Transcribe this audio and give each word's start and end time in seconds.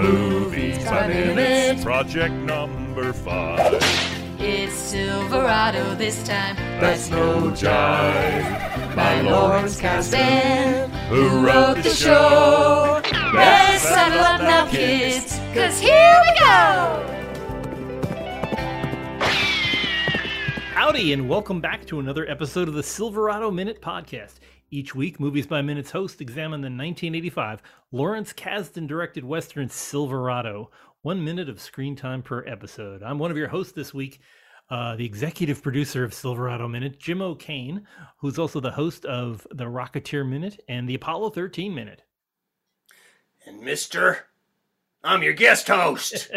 Movies 0.00 0.82
by 0.86 1.08
minutes, 1.08 1.84
project 1.84 2.32
number 2.32 3.12
five. 3.12 3.74
It's 4.38 4.72
Silverado 4.72 5.94
this 5.94 6.22
time. 6.26 6.56
That's 6.80 7.10
no 7.10 7.50
jive. 7.50 8.96
My 8.96 9.20
Lawrence 9.20 9.78
Kasdan, 9.78 10.88
who 11.08 11.46
wrote 11.46 11.82
the 11.82 11.90
show. 11.90 13.02
Let's 13.34 13.82
settle 13.82 14.20
up 14.20 14.40
now, 14.40 14.66
kids, 14.70 15.38
cause 15.52 15.78
here 15.78 16.16
we 16.24 16.38
go! 16.38 17.06
Howdy, 20.72 21.12
and 21.12 21.28
welcome 21.28 21.60
back 21.60 21.84
to 21.86 22.00
another 22.00 22.26
episode 22.26 22.68
of 22.68 22.74
the 22.74 22.82
Silverado 22.82 23.50
Minute 23.50 23.82
Podcast. 23.82 24.36
Each 24.72 24.94
week, 24.94 25.18
Movies 25.18 25.48
by 25.48 25.62
Minutes 25.62 25.90
host 25.90 26.20
examine 26.20 26.60
the 26.60 26.66
1985 26.66 27.60
Lawrence 27.90 28.32
Kasdan 28.32 28.86
directed 28.86 29.24
Western 29.24 29.68
Silverado. 29.68 30.70
One 31.02 31.24
minute 31.24 31.48
of 31.48 31.60
screen 31.60 31.96
time 31.96 32.22
per 32.22 32.46
episode. 32.46 33.02
I'm 33.02 33.18
one 33.18 33.32
of 33.32 33.36
your 33.36 33.48
hosts 33.48 33.72
this 33.72 33.92
week, 33.92 34.20
uh, 34.70 34.94
the 34.94 35.04
executive 35.04 35.60
producer 35.60 36.04
of 36.04 36.14
Silverado 36.14 36.68
Minute, 36.68 37.00
Jim 37.00 37.20
O'Kane, 37.20 37.84
who's 38.18 38.38
also 38.38 38.60
the 38.60 38.70
host 38.70 39.04
of 39.06 39.44
the 39.50 39.64
Rocketeer 39.64 40.24
Minute 40.24 40.60
and 40.68 40.88
the 40.88 40.94
Apollo 40.94 41.30
13 41.30 41.74
Minute. 41.74 42.02
And 43.44 43.60
mister, 43.62 44.26
I'm 45.02 45.24
your 45.24 45.32
guest 45.32 45.66
host. 45.66 46.30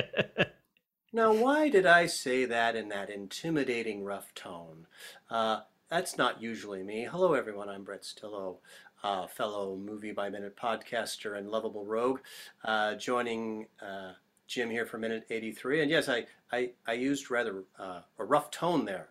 now, 1.13 1.33
why 1.33 1.69
did 1.69 1.85
I 1.85 2.07
say 2.07 2.45
that 2.45 2.75
in 2.75 2.89
that 2.89 3.11
intimidating 3.11 4.03
rough 4.03 4.33
tone? 4.33 4.87
Uh, 5.29 5.59
that's 5.93 6.17
not 6.17 6.41
usually 6.41 6.81
me. 6.81 7.07
Hello, 7.09 7.35
everyone. 7.35 7.69
I'm 7.69 7.83
Brett 7.83 8.01
Stillo, 8.01 8.57
uh, 9.03 9.27
fellow 9.27 9.75
Movie 9.75 10.11
by 10.11 10.27
Minute 10.27 10.57
podcaster 10.57 11.37
and 11.37 11.51
lovable 11.51 11.85
rogue, 11.85 12.19
uh, 12.65 12.95
joining 12.95 13.67
uh, 13.79 14.13
Jim 14.47 14.71
here 14.71 14.87
for 14.87 14.97
minute 14.97 15.23
83. 15.29 15.83
And 15.83 15.91
yes, 15.91 16.09
I, 16.09 16.25
I, 16.51 16.71
I 16.87 16.93
used 16.93 17.29
rather 17.29 17.65
uh, 17.77 17.99
a 18.17 18.25
rough 18.25 18.49
tone 18.49 18.85
there. 18.85 19.09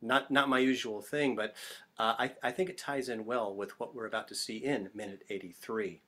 Not, 0.00 0.30
not 0.30 0.48
my 0.48 0.58
usual 0.58 1.02
thing, 1.02 1.36
but 1.36 1.54
uh, 1.98 2.14
I, 2.18 2.32
I 2.42 2.50
think 2.50 2.70
it 2.70 2.78
ties 2.78 3.10
in 3.10 3.26
well 3.26 3.54
with 3.54 3.78
what 3.78 3.94
we're 3.94 4.06
about 4.06 4.26
to 4.28 4.34
see 4.34 4.56
in 4.56 4.88
minute 4.94 5.24
83. 5.28 6.00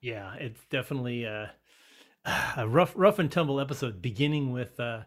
Yeah, 0.00 0.32
it's 0.34 0.64
definitely 0.70 1.24
a, 1.24 1.50
a 2.56 2.68
rough, 2.68 2.92
rough 2.94 3.18
and 3.18 3.32
tumble 3.32 3.58
episode. 3.58 4.00
Beginning 4.00 4.52
with, 4.52 4.78
uh, 4.78 5.00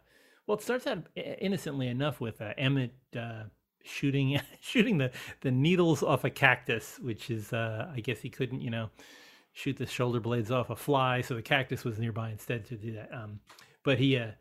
well, 0.48 0.58
it 0.58 0.64
starts 0.64 0.86
out 0.86 1.08
innocently 1.16 1.88
enough 1.88 2.20
with 2.20 2.42
uh, 2.42 2.52
Emmett 2.58 2.92
uh, 3.18 3.44
shooting 3.84 4.40
shooting 4.62 4.98
the 4.98 5.12
the 5.42 5.52
needles 5.52 6.04
off 6.04 6.24
a 6.24 6.30
cactus, 6.30 7.00
which 7.02 7.30
is, 7.30 7.54
uh, 7.54 7.92
I 7.94 8.00
guess 8.00 8.20
he 8.20 8.30
couldn't, 8.30 8.62
you 8.62 8.70
know, 8.70 8.90
shoot 9.54 9.78
the 9.78 9.86
shoulder 9.86 10.20
blades 10.20 10.52
off 10.52 10.70
a 10.70 10.76
fly, 10.76 11.22
so 11.22 11.36
the 11.36 11.42
cactus 11.42 11.84
was 11.84 12.00
nearby 12.00 12.32
instead 12.32 12.66
to 12.66 12.76
do 12.76 12.94
that. 12.94 13.10
Um, 13.14 13.40
but 13.84 14.00
he 14.00 14.18
uh, 14.18 14.32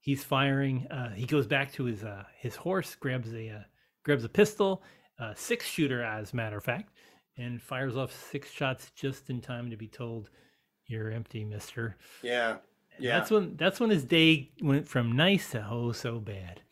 he's 0.00 0.24
firing. 0.24 0.86
Uh, 0.88 1.10
he 1.10 1.26
goes 1.26 1.46
back 1.46 1.72
to 1.72 1.84
his 1.84 2.02
uh, 2.04 2.24
his 2.38 2.56
horse, 2.56 2.94
grabs 2.94 3.32
a 3.34 3.50
uh, 3.50 3.62
grabs 4.04 4.24
a 4.24 4.28
pistol, 4.28 4.82
uh, 5.18 5.34
six 5.34 5.66
shooter 5.66 6.02
as 6.02 6.32
a 6.32 6.36
matter 6.36 6.56
of 6.56 6.64
fact, 6.64 6.92
and 7.36 7.60
fires 7.60 7.96
off 7.96 8.12
six 8.12 8.50
shots 8.50 8.90
just 8.94 9.30
in 9.30 9.40
time 9.40 9.70
to 9.70 9.76
be 9.76 9.88
told, 9.88 10.30
"You're 10.86 11.10
empty, 11.10 11.44
Mister." 11.44 11.96
Yeah, 12.22 12.56
yeah. 12.98 13.18
That's 13.18 13.30
when 13.30 13.56
that's 13.56 13.80
when 13.80 13.90
his 13.90 14.04
day 14.04 14.50
went 14.60 14.88
from 14.88 15.12
nice 15.12 15.50
to 15.52 15.66
oh 15.70 15.92
so 15.92 16.18
bad. 16.18 16.62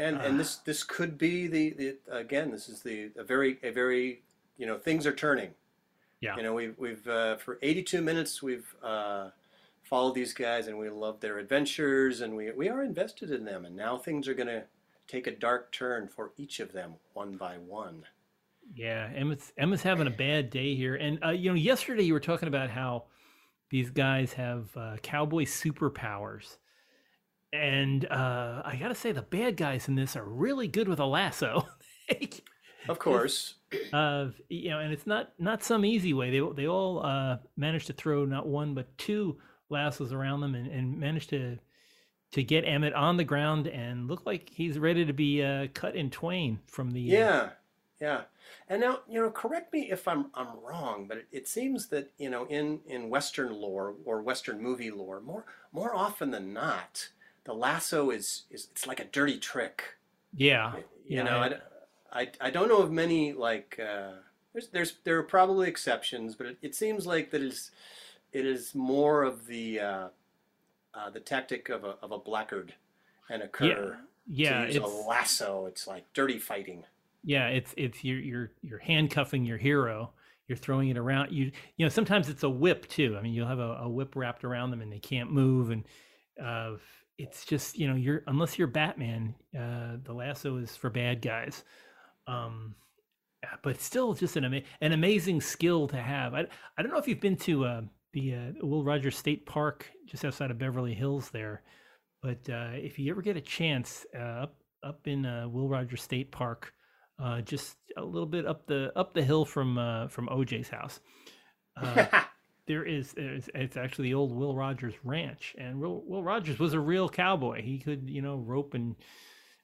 And 0.00 0.16
Ah. 0.16 0.22
and 0.24 0.40
this 0.40 0.56
this 0.56 0.82
could 0.82 1.18
be 1.18 1.46
the, 1.46 1.70
the 1.70 1.96
again 2.10 2.50
this 2.50 2.68
is 2.68 2.82
the 2.82 3.10
a 3.16 3.22
very 3.24 3.58
a 3.62 3.70
very 3.70 4.22
you 4.56 4.66
know 4.66 4.78
things 4.78 5.06
are 5.06 5.14
turning. 5.14 5.50
Yeah. 6.20 6.36
You 6.36 6.42
know 6.42 6.54
we've 6.54 6.76
we've 6.78 7.06
uh, 7.06 7.36
for 7.36 7.58
82 7.62 8.00
minutes 8.02 8.42
we've 8.42 8.74
uh, 8.82 9.30
followed 9.82 10.14
these 10.14 10.32
guys 10.32 10.66
and 10.68 10.78
we 10.78 10.88
love 10.90 11.20
their 11.20 11.38
adventures 11.38 12.20
and 12.20 12.34
we 12.36 12.50
we 12.52 12.68
are 12.68 12.82
invested 12.82 13.30
in 13.30 13.44
them 13.44 13.64
and 13.64 13.76
now 13.76 13.98
things 13.98 14.26
are 14.28 14.34
going 14.34 14.48
to 14.48 14.64
take 15.06 15.26
a 15.26 15.32
dark 15.36 15.72
turn 15.72 16.08
for 16.08 16.32
each 16.36 16.60
of 16.60 16.72
them 16.72 16.94
one 17.14 17.36
by 17.36 17.56
one. 17.58 18.04
Yeah, 18.74 19.10
Emmett's 19.14 19.52
Emmett's 19.58 19.82
having 19.82 20.06
a 20.06 20.10
bad 20.10 20.48
day 20.50 20.74
here, 20.76 20.94
and 20.94 21.18
uh, 21.24 21.30
you 21.30 21.50
know, 21.50 21.56
yesterday 21.56 22.04
you 22.04 22.12
were 22.12 22.20
talking 22.20 22.46
about 22.48 22.70
how 22.70 23.04
these 23.70 23.90
guys 23.90 24.32
have 24.34 24.68
uh, 24.76 24.96
cowboy 25.02 25.44
superpowers, 25.44 26.56
and 27.52 28.04
uh, 28.10 28.62
I 28.64 28.76
gotta 28.76 28.94
say 28.94 29.12
the 29.12 29.22
bad 29.22 29.56
guys 29.56 29.88
in 29.88 29.94
this 29.94 30.16
are 30.16 30.24
really 30.24 30.68
good 30.68 30.88
with 30.88 31.00
a 31.00 31.06
lasso. 31.06 31.68
Of 32.88 32.98
course. 32.98 33.54
uh, 33.92 34.28
you 34.48 34.70
know, 34.70 34.80
and 34.80 34.92
it's 34.92 35.06
not 35.06 35.32
not 35.38 35.62
some 35.62 35.84
easy 35.84 36.12
way. 36.12 36.30
They 36.30 36.40
they 36.54 36.66
all 36.68 37.04
uh, 37.04 37.38
managed 37.56 37.86
to 37.88 37.92
throw 37.92 38.24
not 38.24 38.46
one 38.46 38.74
but 38.74 38.96
two 38.98 39.38
lassos 39.68 40.12
around 40.12 40.40
them, 40.40 40.54
and, 40.54 40.66
and 40.66 40.98
managed 40.98 41.30
to 41.30 41.58
to 42.32 42.42
get 42.42 42.64
Emmett 42.64 42.94
on 42.94 43.16
the 43.16 43.24
ground 43.24 43.66
and 43.66 44.08
look 44.08 44.24
like 44.26 44.50
he's 44.50 44.78
ready 44.78 45.04
to 45.04 45.12
be 45.12 45.42
uh, 45.42 45.68
cut 45.74 45.96
in 45.96 46.10
twain 46.10 46.60
from 46.66 46.92
the 46.92 47.18
uh, 47.18 47.20
Yeah, 47.20 47.50
yeah. 48.00 48.22
And 48.68 48.80
now, 48.80 49.00
you 49.08 49.20
know, 49.20 49.30
correct 49.30 49.72
me 49.72 49.90
if 49.90 50.06
I'm 50.08 50.30
I'm 50.34 50.58
wrong, 50.64 51.06
but 51.08 51.18
it, 51.18 51.26
it 51.32 51.48
seems 51.48 51.88
that 51.88 52.12
you 52.18 52.30
know, 52.30 52.46
in 52.46 52.80
in 52.86 53.10
Western 53.10 53.52
lore 53.52 53.94
or 54.04 54.22
Western 54.22 54.60
movie 54.62 54.90
lore, 54.90 55.20
more 55.20 55.44
more 55.72 55.94
often 55.94 56.30
than 56.30 56.52
not, 56.52 57.08
the 57.50 57.58
lasso 57.58 58.10
is 58.10 58.44
is 58.50 58.68
it's 58.70 58.86
like 58.86 59.00
a 59.00 59.04
dirty 59.06 59.38
trick. 59.38 59.96
yeah 60.34 60.74
You 61.06 61.16
yeah, 61.16 61.22
know, 61.22 61.38
I, 62.12 62.20
I, 62.22 62.28
I 62.40 62.50
don't 62.50 62.68
know 62.68 62.78
of 62.82 62.90
many 62.92 63.32
like 63.32 63.78
uh, 63.80 64.12
there's 64.52 64.68
there's 64.68 64.94
there 65.04 65.18
are 65.18 65.22
probably 65.24 65.68
exceptions, 65.68 66.34
but 66.36 66.46
it, 66.46 66.58
it 66.62 66.74
seems 66.74 67.06
like 67.06 67.30
that 67.32 67.42
is 67.42 67.70
it 68.32 68.46
is 68.46 68.74
more 68.74 69.22
of 69.24 69.46
the 69.46 69.80
uh, 69.80 70.08
uh, 70.94 71.10
the 71.10 71.20
tactic 71.20 71.68
of 71.68 71.84
a 71.84 71.96
of 72.02 72.12
a 72.12 72.18
blackguard 72.18 72.74
and 73.28 73.42
a 73.42 73.48
cur. 73.48 73.98
yeah 74.26 74.64
to 74.66 74.72
use 74.72 74.76
a 74.76 74.86
lasso, 74.86 75.66
it's 75.66 75.86
like 75.86 76.04
dirty 76.14 76.38
fighting. 76.38 76.84
yeah 77.22 77.48
it's 77.48 77.74
it's 77.76 78.04
you're 78.04 78.18
you're 78.20 78.50
you're 78.62 78.78
handcuffing 78.78 79.44
your 79.44 79.58
hero 79.58 80.10
you're 80.48 80.56
throwing 80.58 80.88
it 80.88 80.96
around 80.96 81.30
you 81.32 81.50
you 81.76 81.84
know 81.84 81.88
sometimes 81.88 82.28
it's 82.28 82.42
a 82.42 82.50
whip 82.50 82.86
too 82.88 83.16
i 83.18 83.22
mean 83.22 83.32
you'll 83.34 83.46
have 83.46 83.58
a, 83.58 83.78
a 83.82 83.88
whip 83.88 84.16
wrapped 84.16 84.44
around 84.44 84.70
them 84.70 84.80
and 84.80 84.92
they 84.92 84.98
can't 84.98 85.30
move 85.32 85.70
and 85.70 85.84
uh 86.42 86.72
it's 87.22 87.44
just 87.44 87.78
you 87.78 87.88
know 87.88 87.94
you're 87.94 88.22
unless 88.26 88.58
you're 88.58 88.68
batman 88.68 89.34
uh 89.58 89.96
the 90.04 90.12
lasso 90.12 90.56
is 90.56 90.76
for 90.76 90.90
bad 90.90 91.22
guys 91.22 91.64
um 92.26 92.74
uh, 93.44 93.56
but 93.62 93.80
still 93.80 94.12
just 94.14 94.36
an 94.36 94.44
ama- 94.44 94.62
an 94.80 94.92
amazing 94.92 95.40
skill 95.40 95.86
to 95.86 95.96
have 95.96 96.34
i 96.34 96.44
i 96.76 96.82
don't 96.82 96.92
know 96.92 96.98
if 96.98 97.08
you've 97.08 97.20
been 97.20 97.36
to 97.36 97.64
uh 97.64 97.80
the 98.12 98.34
uh, 98.34 98.52
will 98.62 98.84
rogers 98.84 99.16
state 99.16 99.46
park 99.46 99.90
just 100.06 100.24
outside 100.24 100.50
of 100.50 100.58
beverly 100.58 100.94
hills 100.94 101.30
there 101.30 101.62
but 102.22 102.48
uh 102.50 102.70
if 102.74 102.98
you 102.98 103.10
ever 103.10 103.22
get 103.22 103.36
a 103.36 103.40
chance 103.40 104.04
uh, 104.16 104.42
up 104.44 104.56
up 104.82 105.06
in 105.06 105.22
will 105.52 105.68
rogers 105.68 106.02
state 106.02 106.32
park 106.32 106.72
uh, 107.22 107.40
just 107.42 107.76
a 107.96 108.02
little 108.02 108.26
bit 108.26 108.46
up 108.46 108.66
the 108.66 108.92
up 108.96 109.14
the 109.14 109.22
hill 109.22 109.44
from 109.44 109.78
uh, 109.78 110.08
from 110.08 110.28
OJ's 110.28 110.68
house. 110.68 111.00
There 112.70 112.84
is 112.84 113.14
it's, 113.16 113.50
it's 113.54 113.76
actually 113.76 114.10
the 114.10 114.14
old 114.14 114.32
Will 114.32 114.54
Rogers 114.54 114.94
Ranch, 115.02 115.56
and 115.58 115.80
Will, 115.80 116.04
Will 116.06 116.22
Rogers 116.22 116.58
was 116.60 116.72
a 116.72 116.80
real 116.80 117.08
cowboy. 117.08 117.62
He 117.62 117.78
could 117.78 118.08
you 118.08 118.22
know 118.22 118.36
rope 118.36 118.74
and 118.74 118.94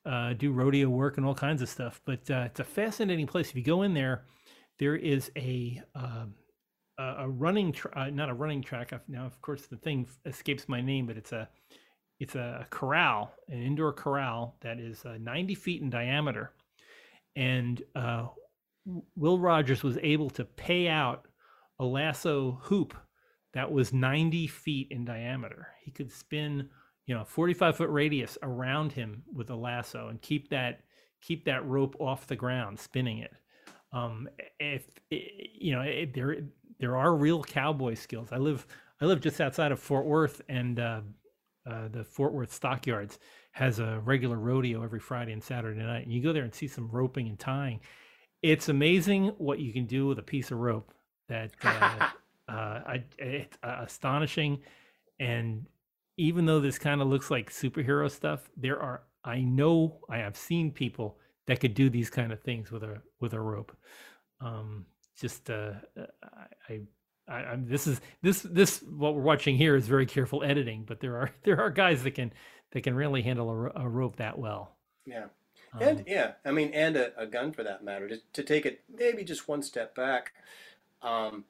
uh, 0.04 0.32
do 0.32 0.50
rodeo 0.50 0.88
work 0.88 1.16
and 1.16 1.24
all 1.24 1.34
kinds 1.34 1.62
of 1.62 1.68
stuff. 1.68 2.00
But 2.04 2.28
uh, 2.30 2.44
it's 2.46 2.60
a 2.60 2.64
fascinating 2.64 3.28
place. 3.28 3.50
If 3.50 3.56
you 3.56 3.62
go 3.62 3.82
in 3.82 3.94
there, 3.94 4.24
there 4.78 4.96
is 4.96 5.30
a 5.36 5.80
um, 5.94 6.34
a, 6.98 7.14
a 7.20 7.28
running 7.28 7.72
tra- 7.72 7.92
uh, 7.96 8.10
not 8.10 8.28
a 8.28 8.34
running 8.34 8.62
track. 8.62 8.92
Now, 9.08 9.24
of 9.24 9.40
course, 9.40 9.66
the 9.66 9.76
thing 9.76 10.08
escapes 10.24 10.68
my 10.68 10.80
name, 10.80 11.06
but 11.06 11.16
it's 11.16 11.32
a 11.32 11.48
it's 12.18 12.34
a 12.34 12.66
corral, 12.70 13.32
an 13.48 13.62
indoor 13.62 13.92
corral 13.92 14.56
that 14.62 14.80
is 14.80 15.04
uh, 15.04 15.18
90 15.20 15.54
feet 15.54 15.82
in 15.82 15.90
diameter 15.90 16.52
and 17.36 17.82
uh, 17.94 18.26
Will 19.14 19.38
Rogers 19.38 19.82
was 19.82 19.98
able 20.02 20.30
to 20.30 20.44
pay 20.44 20.88
out 20.88 21.26
a 21.78 21.84
lasso 21.84 22.58
hoop 22.62 22.94
that 23.56 23.72
was 23.72 23.90
90 23.90 24.46
feet 24.48 24.88
in 24.90 25.06
diameter. 25.06 25.68
He 25.82 25.90
could 25.90 26.12
spin, 26.12 26.68
you 27.06 27.14
know, 27.14 27.24
45 27.24 27.78
foot 27.78 27.88
radius 27.88 28.36
around 28.42 28.92
him 28.92 29.22
with 29.34 29.48
a 29.48 29.56
lasso 29.56 30.08
and 30.08 30.20
keep 30.20 30.50
that 30.50 30.80
keep 31.22 31.46
that 31.46 31.66
rope 31.66 31.96
off 31.98 32.26
the 32.26 32.36
ground, 32.36 32.78
spinning 32.78 33.18
it. 33.18 33.32
Um, 33.92 34.28
if 34.60 34.84
you 35.10 35.72
know, 35.72 35.80
if 35.80 36.12
there 36.12 36.36
there 36.78 36.98
are 36.98 37.14
real 37.14 37.42
cowboy 37.42 37.94
skills. 37.94 38.28
I 38.30 38.36
live 38.36 38.66
I 39.00 39.06
live 39.06 39.22
just 39.22 39.40
outside 39.40 39.72
of 39.72 39.80
Fort 39.80 40.04
Worth, 40.04 40.42
and 40.50 40.78
uh, 40.78 41.00
uh, 41.66 41.88
the 41.88 42.04
Fort 42.04 42.34
Worth 42.34 42.52
Stockyards 42.52 43.18
has 43.52 43.78
a 43.78 44.02
regular 44.04 44.36
rodeo 44.36 44.82
every 44.82 45.00
Friday 45.00 45.32
and 45.32 45.42
Saturday 45.42 45.82
night. 45.82 46.04
And 46.04 46.12
you 46.12 46.22
go 46.22 46.34
there 46.34 46.44
and 46.44 46.54
see 46.54 46.68
some 46.68 46.90
roping 46.90 47.26
and 47.26 47.38
tying. 47.38 47.80
It's 48.42 48.68
amazing 48.68 49.28
what 49.38 49.60
you 49.60 49.72
can 49.72 49.86
do 49.86 50.06
with 50.06 50.18
a 50.18 50.22
piece 50.22 50.50
of 50.50 50.58
rope. 50.58 50.92
That 51.30 51.52
uh, 51.62 52.08
uh, 52.48 52.80
I, 52.86 53.04
it's 53.18 53.56
uh, 53.62 53.80
astonishing. 53.82 54.60
And 55.18 55.66
even 56.16 56.46
though 56.46 56.60
this 56.60 56.78
kind 56.78 57.00
of 57.00 57.08
looks 57.08 57.30
like 57.30 57.50
superhero 57.50 58.10
stuff, 58.10 58.50
there 58.56 58.80
are 58.80 59.02
I 59.24 59.40
know 59.40 59.98
I 60.08 60.18
have 60.18 60.36
seen 60.36 60.70
people 60.70 61.18
that 61.46 61.60
could 61.60 61.74
do 61.74 61.90
these 61.90 62.10
kind 62.10 62.32
of 62.32 62.40
things 62.42 62.70
with 62.70 62.82
a 62.84 63.02
with 63.20 63.32
a 63.34 63.40
rope. 63.40 63.76
Um, 64.40 64.86
just 65.18 65.50
uh, 65.50 65.72
I 66.68 66.80
I, 67.28 67.34
I'm, 67.34 67.68
this 67.68 67.86
is 67.86 68.00
this 68.22 68.42
this 68.42 68.82
what 68.82 69.14
we're 69.14 69.22
watching 69.22 69.56
here 69.56 69.74
is 69.76 69.88
very 69.88 70.06
careful 70.06 70.44
editing, 70.44 70.84
but 70.86 71.00
there 71.00 71.16
are 71.16 71.30
there 71.44 71.60
are 71.60 71.70
guys 71.70 72.02
that 72.04 72.12
can 72.12 72.32
that 72.72 72.82
can 72.82 72.94
really 72.94 73.22
handle 73.22 73.50
a, 73.50 73.82
a 73.84 73.88
rope 73.88 74.16
that 74.16 74.38
well. 74.38 74.76
Yeah. 75.06 75.26
Um, 75.72 75.82
And 75.82 76.04
yeah, 76.06 76.32
I 76.44 76.52
mean, 76.52 76.72
and 76.72 76.96
a, 76.96 77.18
a 77.20 77.26
gun 77.26 77.52
for 77.52 77.62
that 77.64 77.84
matter. 77.84 78.08
To, 78.08 78.18
to 78.34 78.42
take 78.42 78.66
it 78.66 78.82
maybe 78.92 79.24
just 79.24 79.48
one 79.48 79.62
step 79.62 79.94
back, 79.94 80.32
um, 81.02 81.44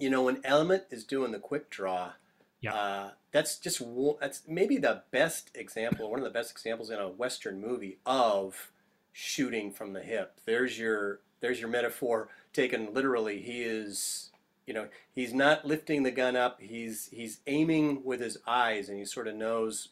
you 0.00 0.10
know, 0.10 0.22
when 0.22 0.44
Emmett 0.44 0.86
is 0.90 1.04
doing 1.04 1.32
the 1.32 1.38
quick 1.38 1.70
draw, 1.70 2.12
Yeah. 2.60 2.74
uh, 2.74 3.10
that's 3.32 3.58
just 3.58 3.82
that's 4.20 4.42
maybe 4.48 4.76
the 4.78 5.04
best 5.10 5.50
example, 5.54 6.10
one 6.10 6.18
of 6.20 6.24
the 6.24 6.30
best 6.30 6.50
examples 6.50 6.90
in 6.90 6.98
a 6.98 7.08
Western 7.08 7.60
movie 7.60 7.98
of 8.06 8.72
shooting 9.12 9.72
from 9.72 9.92
the 9.92 10.02
hip. 10.02 10.40
There's 10.46 10.78
your 10.78 11.20
there's 11.40 11.60
your 11.60 11.68
metaphor 11.70 12.28
taken 12.52 12.92
literally. 12.92 13.40
He 13.40 13.62
is, 13.62 14.30
you 14.66 14.74
know, 14.74 14.88
he's 15.14 15.32
not 15.32 15.64
lifting 15.66 16.02
the 16.02 16.10
gun 16.10 16.36
up. 16.36 16.60
He's 16.60 17.08
he's 17.12 17.40
aiming 17.46 18.04
with 18.04 18.20
his 18.20 18.38
eyes, 18.46 18.88
and 18.88 18.98
he 18.98 19.04
sort 19.04 19.28
of 19.28 19.34
knows, 19.36 19.88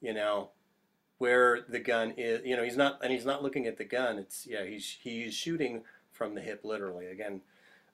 you 0.00 0.12
know, 0.14 0.50
where 1.18 1.60
the 1.68 1.78
gun 1.78 2.12
is. 2.16 2.42
You 2.44 2.56
know, 2.56 2.64
he's 2.64 2.76
not 2.76 2.98
and 3.02 3.12
he's 3.12 3.24
not 3.26 3.42
looking 3.42 3.66
at 3.66 3.78
the 3.78 3.84
gun. 3.84 4.18
It's 4.18 4.46
yeah, 4.46 4.64
he's 4.64 4.98
he's 5.02 5.34
shooting 5.34 5.84
from 6.10 6.34
the 6.34 6.40
hip 6.42 6.60
literally. 6.64 7.06
Again, 7.06 7.40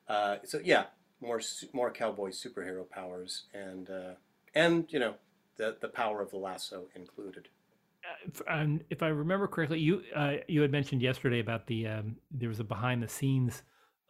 uh, 0.08 0.36
so 0.44 0.60
yeah, 0.64 0.86
more 1.20 1.40
more 1.72 1.90
cowboy 1.90 2.30
superhero 2.30 2.88
powers 2.88 3.44
and 3.54 3.90
uh, 3.90 4.14
and 4.54 4.86
you 4.90 4.98
know 4.98 5.14
the 5.56 5.76
the 5.80 5.88
power 5.88 6.20
of 6.20 6.30
the 6.30 6.36
lasso 6.36 6.84
included. 6.94 7.48
um, 8.46 8.80
if 8.90 9.02
I 9.02 9.08
remember 9.08 9.46
correctly, 9.46 9.80
you 9.80 10.02
uh, 10.14 10.36
you 10.46 10.62
had 10.62 10.70
mentioned 10.70 11.02
yesterday 11.02 11.40
about 11.40 11.66
the 11.66 11.86
um, 11.86 12.16
there 12.30 12.48
was 12.48 12.60
a 12.60 12.64
behind 12.64 13.02
the 13.02 13.08
scenes 13.08 13.62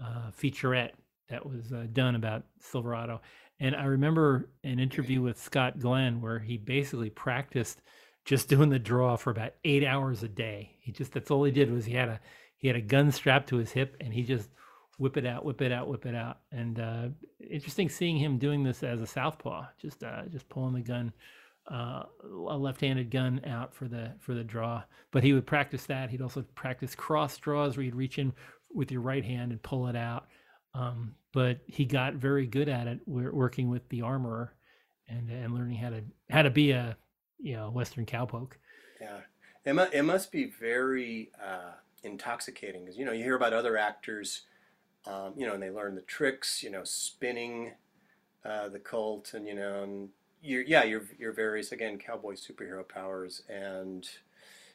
uh, 0.03 0.31
featurette 0.31 0.93
that 1.29 1.45
was 1.45 1.73
uh, 1.73 1.87
done 1.93 2.15
about 2.15 2.45
Silverado, 2.61 3.21
and 3.61 3.75
I 3.75 3.85
remember 3.85 4.49
an 4.65 4.79
interview 4.79 5.23
with 5.23 5.41
Scott 5.41 5.79
Glenn 5.79 6.21
where 6.21 6.39
he 6.39 6.57
basically 6.57 7.11
practiced 7.11 7.83
just 8.25 8.49
doing 8.49 8.69
the 8.69 8.79
draw 8.79 9.17
for 9.17 9.31
about 9.31 9.55
eight 9.65 9.85
hours 9.85 10.23
a 10.23 10.29
day. 10.29 10.77
He 10.81 10.93
just 10.93 11.13
that's 11.13 11.31
all 11.31 11.45
he 11.45 11.53
did 11.53 11.73
was 11.73 11.87
he 11.87 11.95
had 11.95 12.09
a 12.09 12.21
he 12.59 12.69
had 12.69 12.77
a 12.77 12.83
gun 12.83 13.11
strapped 13.11 13.49
to 13.49 13.57
his 13.57 13.73
hip 13.73 13.97
and 14.01 14.13
he 14.13 14.23
just 14.23 14.51
whip 14.99 15.17
it 15.17 15.25
out, 15.25 15.45
whip 15.45 15.63
it 15.63 15.73
out, 15.73 15.89
whip 15.89 16.07
it 16.07 16.15
out. 16.15 16.39
And 16.53 16.79
uh, 16.79 17.09
interesting 17.49 17.89
seeing 17.89 18.19
him 18.19 18.39
doing 18.39 18.63
this 18.63 18.83
as 18.83 19.01
a 19.01 19.07
southpaw, 19.07 19.67
just 19.81 20.05
uh, 20.05 20.23
just 20.31 20.49
pulling 20.49 20.75
the 20.75 20.83
gun 20.83 21.13
uh, 21.71 22.05
a 22.25 22.57
left-handed 22.57 23.11
gun 23.11 23.41
out 23.47 23.75
for 23.75 23.89
the 23.89 24.13
for 24.21 24.35
the 24.35 24.45
draw. 24.45 24.83
But 25.11 25.25
he 25.25 25.33
would 25.33 25.47
practice 25.47 25.87
that. 25.87 26.11
He'd 26.11 26.23
also 26.23 26.43
practice 26.55 26.95
cross 26.95 27.37
draws 27.39 27.77
where 27.77 27.85
you'd 27.85 27.95
reach 27.95 28.19
in 28.19 28.33
with 28.73 28.91
your 28.91 29.01
right 29.01 29.25
hand 29.25 29.53
and 29.53 29.63
pull 29.63 29.87
it 29.89 29.97
out. 29.97 30.27
Um, 30.75 31.15
but 31.33 31.61
he 31.67 31.85
got 31.85 32.15
very 32.15 32.47
good 32.47 32.69
at 32.69 32.87
it, 32.87 33.01
wor- 33.07 33.33
working 33.33 33.69
with 33.69 33.89
the 33.89 34.03
armorer 34.03 34.55
and 35.09 35.31
and 35.31 35.55
learning 35.55 35.77
how 35.77 35.91
to 35.91 36.03
how 36.31 36.43
to 36.43 36.51
be 36.51 36.73
a 36.73 36.97
you 37.39 37.55
know 37.55 37.71
Western 37.71 38.07
cowpoke. 38.07 38.53
Yeah, 39.01 39.21
it 39.65 40.05
must 40.05 40.33
be 40.33 40.51
very 40.61 41.31
uh, 41.43 41.73
intoxicating 42.03 42.85
because 42.85 42.99
you 42.99 43.05
know 43.05 43.13
you 43.13 43.25
hear 43.25 43.37
about 43.37 43.53
other 43.53 43.77
actors, 43.77 44.43
um, 45.07 45.35
you 45.37 45.47
know, 45.47 45.55
and 45.55 45.63
they 45.63 45.71
learn 45.71 45.95
the 45.95 46.03
tricks, 46.03 46.63
you 46.63 46.71
know, 46.71 46.85
spinning 46.85 47.73
uh, 48.45 48.69
the 48.69 48.79
Colt, 48.79 49.33
and 49.35 49.47
you 49.47 49.55
know, 49.55 49.83
and 49.83 50.11
your 50.43 50.63
yeah, 50.63 50.85
your 50.85 51.03
your 51.19 51.33
various 51.33 51.73
again 51.73 51.99
cowboy 51.99 52.35
superhero 52.35 52.87
powers, 52.87 53.43
and 53.49 54.09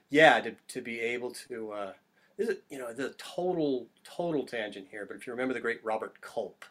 yeah, 0.10 0.42
to 0.42 0.56
to 0.70 0.82
be 0.82 1.00
able 1.00 1.32
to. 1.50 1.72
Uh, 1.74 1.94
this 2.38 2.50
is, 2.50 2.58
you 2.70 2.80
know, 2.80 2.94
the 2.94 3.12
total 3.18 3.88
total 4.04 4.46
tangent 4.46 4.88
here, 4.92 5.06
but 5.06 5.18
if 5.18 5.28
you 5.28 5.34
remember 5.34 5.54
the 5.54 5.60
great 5.62 5.84
Robert 5.86 6.22
Culp, 6.22 6.66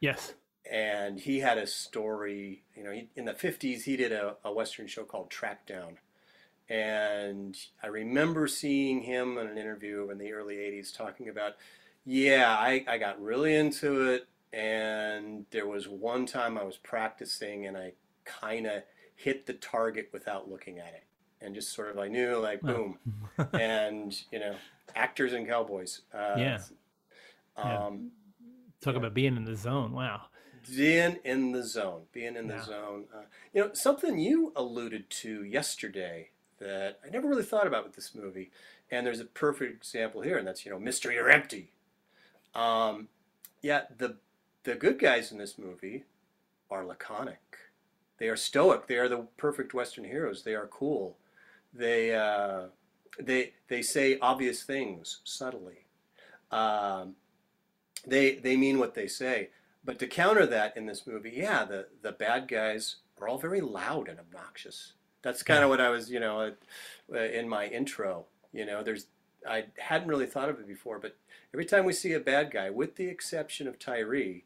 Yes. 0.00 0.34
and 0.70 1.20
he 1.20 1.40
had 1.40 1.58
a 1.58 1.66
story. 1.66 2.62
You 2.76 2.84
know, 2.84 2.90
he, 2.92 3.08
in 3.16 3.24
the 3.24 3.34
'50s, 3.34 3.82
he 3.84 3.96
did 3.96 4.12
a, 4.12 4.36
a 4.44 4.52
western 4.52 4.86
show 4.86 5.04
called 5.04 5.30
Trackdown, 5.30 5.96
and 6.68 7.56
I 7.82 7.88
remember 7.88 8.48
seeing 8.48 9.02
him 9.02 9.38
in 9.38 9.46
an 9.48 9.58
interview 9.58 10.10
in 10.10 10.18
the 10.18 10.32
early 10.32 10.56
'80s 10.56 10.92
talking 10.96 11.28
about, 11.28 11.54
yeah, 12.08 12.56
I, 12.58 12.84
I 12.88 12.96
got 12.96 13.20
really 13.20 13.54
into 13.54 14.08
it, 14.12 14.26
and 14.52 15.44
there 15.50 15.66
was 15.66 15.86
one 15.88 16.24
time 16.24 16.56
I 16.56 16.64
was 16.64 16.78
practicing, 16.78 17.66
and 17.66 17.76
I 17.76 17.92
kind 18.24 18.66
of 18.66 18.82
hit 19.14 19.44
the 19.46 19.52
target 19.52 20.08
without 20.12 20.50
looking 20.50 20.78
at 20.78 20.94
it, 20.94 21.04
and 21.42 21.54
just 21.54 21.74
sort 21.74 21.90
of 21.90 21.98
I 21.98 22.08
knew 22.08 22.36
like 22.38 22.62
boom, 22.62 22.98
and 23.52 24.18
you 24.32 24.38
know, 24.38 24.54
actors 24.96 25.34
and 25.34 25.46
cowboys. 25.46 26.00
Uh, 26.14 26.34
Yeah. 26.38 26.58
Yeah. 27.58 27.86
Um, 27.86 28.10
Talk 28.80 28.94
about 28.96 29.12
being 29.12 29.36
in 29.36 29.44
the 29.44 29.56
zone. 29.56 29.92
Wow. 29.92 30.22
being 30.74 31.18
in 31.24 31.52
the 31.52 31.62
zone, 31.62 32.02
being 32.12 32.36
in 32.36 32.46
the 32.46 32.54
Yeah. 32.54 32.62
zone. 32.62 33.04
Uh, 33.14 33.22
you 33.52 33.60
know, 33.60 33.72
something 33.74 34.18
you 34.18 34.52
alluded 34.56 35.10
to 35.10 35.44
yesterday 35.44 36.30
that 36.58 37.00
I 37.04 37.10
never 37.10 37.28
really 37.28 37.42
thought 37.44 37.66
about 37.66 37.84
with 37.84 37.94
this 37.96 38.14
movie, 38.14 38.50
and 38.90 39.06
there's 39.06 39.20
a 39.20 39.24
perfect 39.26 39.74
example 39.76 40.22
here, 40.22 40.38
and 40.38 40.46
that's 40.46 40.64
you 40.64 40.72
know, 40.72 40.78
Mystery 40.78 41.16
you're 41.16 41.30
empty. 41.30 41.72
Um, 42.54 43.08
yeah, 43.62 43.82
the 43.96 44.16
the 44.64 44.74
good 44.74 44.98
guys 44.98 45.32
in 45.32 45.38
this 45.38 45.58
movie 45.58 46.04
are 46.70 46.84
laconic. 46.84 47.56
They 48.18 48.28
are 48.28 48.36
stoic. 48.36 48.86
They 48.86 48.96
are 48.96 49.08
the 49.08 49.26
perfect 49.36 49.74
Western 49.74 50.04
heroes. 50.04 50.42
They 50.42 50.54
are 50.54 50.66
cool. 50.66 51.16
They 51.72 52.14
uh, 52.14 52.64
they 53.18 53.52
they 53.68 53.82
say 53.82 54.18
obvious 54.20 54.62
things 54.62 55.20
subtly. 55.24 55.86
Um, 56.50 57.14
they 58.06 58.36
they 58.36 58.56
mean 58.56 58.78
what 58.78 58.94
they 58.94 59.06
say. 59.06 59.50
But 59.84 59.98
to 60.00 60.06
counter 60.06 60.46
that 60.46 60.76
in 60.76 60.86
this 60.86 61.06
movie, 61.06 61.32
yeah, 61.34 61.64
the 61.64 61.86
the 62.02 62.12
bad 62.12 62.48
guys 62.48 62.96
are 63.20 63.28
all 63.28 63.38
very 63.38 63.60
loud 63.60 64.08
and 64.08 64.18
obnoxious. 64.18 64.94
That's 65.22 65.42
kind 65.42 65.64
of 65.64 65.70
what 65.70 65.80
I 65.80 65.88
was, 65.88 66.10
you 66.10 66.20
know, 66.20 66.52
uh, 67.12 67.18
in 67.18 67.48
my 67.48 67.66
intro. 67.66 68.26
You 68.52 68.66
know, 68.66 68.82
there's 68.82 69.06
I 69.48 69.66
hadn't 69.78 70.08
really 70.08 70.26
thought 70.26 70.48
of 70.48 70.58
it 70.58 70.66
before, 70.66 70.98
but 70.98 71.16
every 71.52 71.64
time 71.64 71.84
we 71.84 71.92
see 71.92 72.12
a 72.12 72.20
bad 72.20 72.50
guy, 72.50 72.70
with 72.70 72.96
the 72.96 73.06
exception 73.08 73.68
of 73.68 73.78
Tyree, 73.78 74.44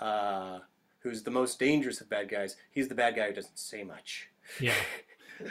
uh, 0.00 0.60
who's 1.00 1.22
the 1.22 1.30
most 1.30 1.58
dangerous 1.58 2.00
of 2.00 2.08
bad 2.08 2.28
guys, 2.28 2.56
he's 2.70 2.88
the 2.88 2.94
bad 2.94 3.16
guy 3.16 3.28
who 3.28 3.34
doesn't 3.34 3.58
say 3.58 3.84
much. 3.84 4.28
Yeah. 4.60 4.74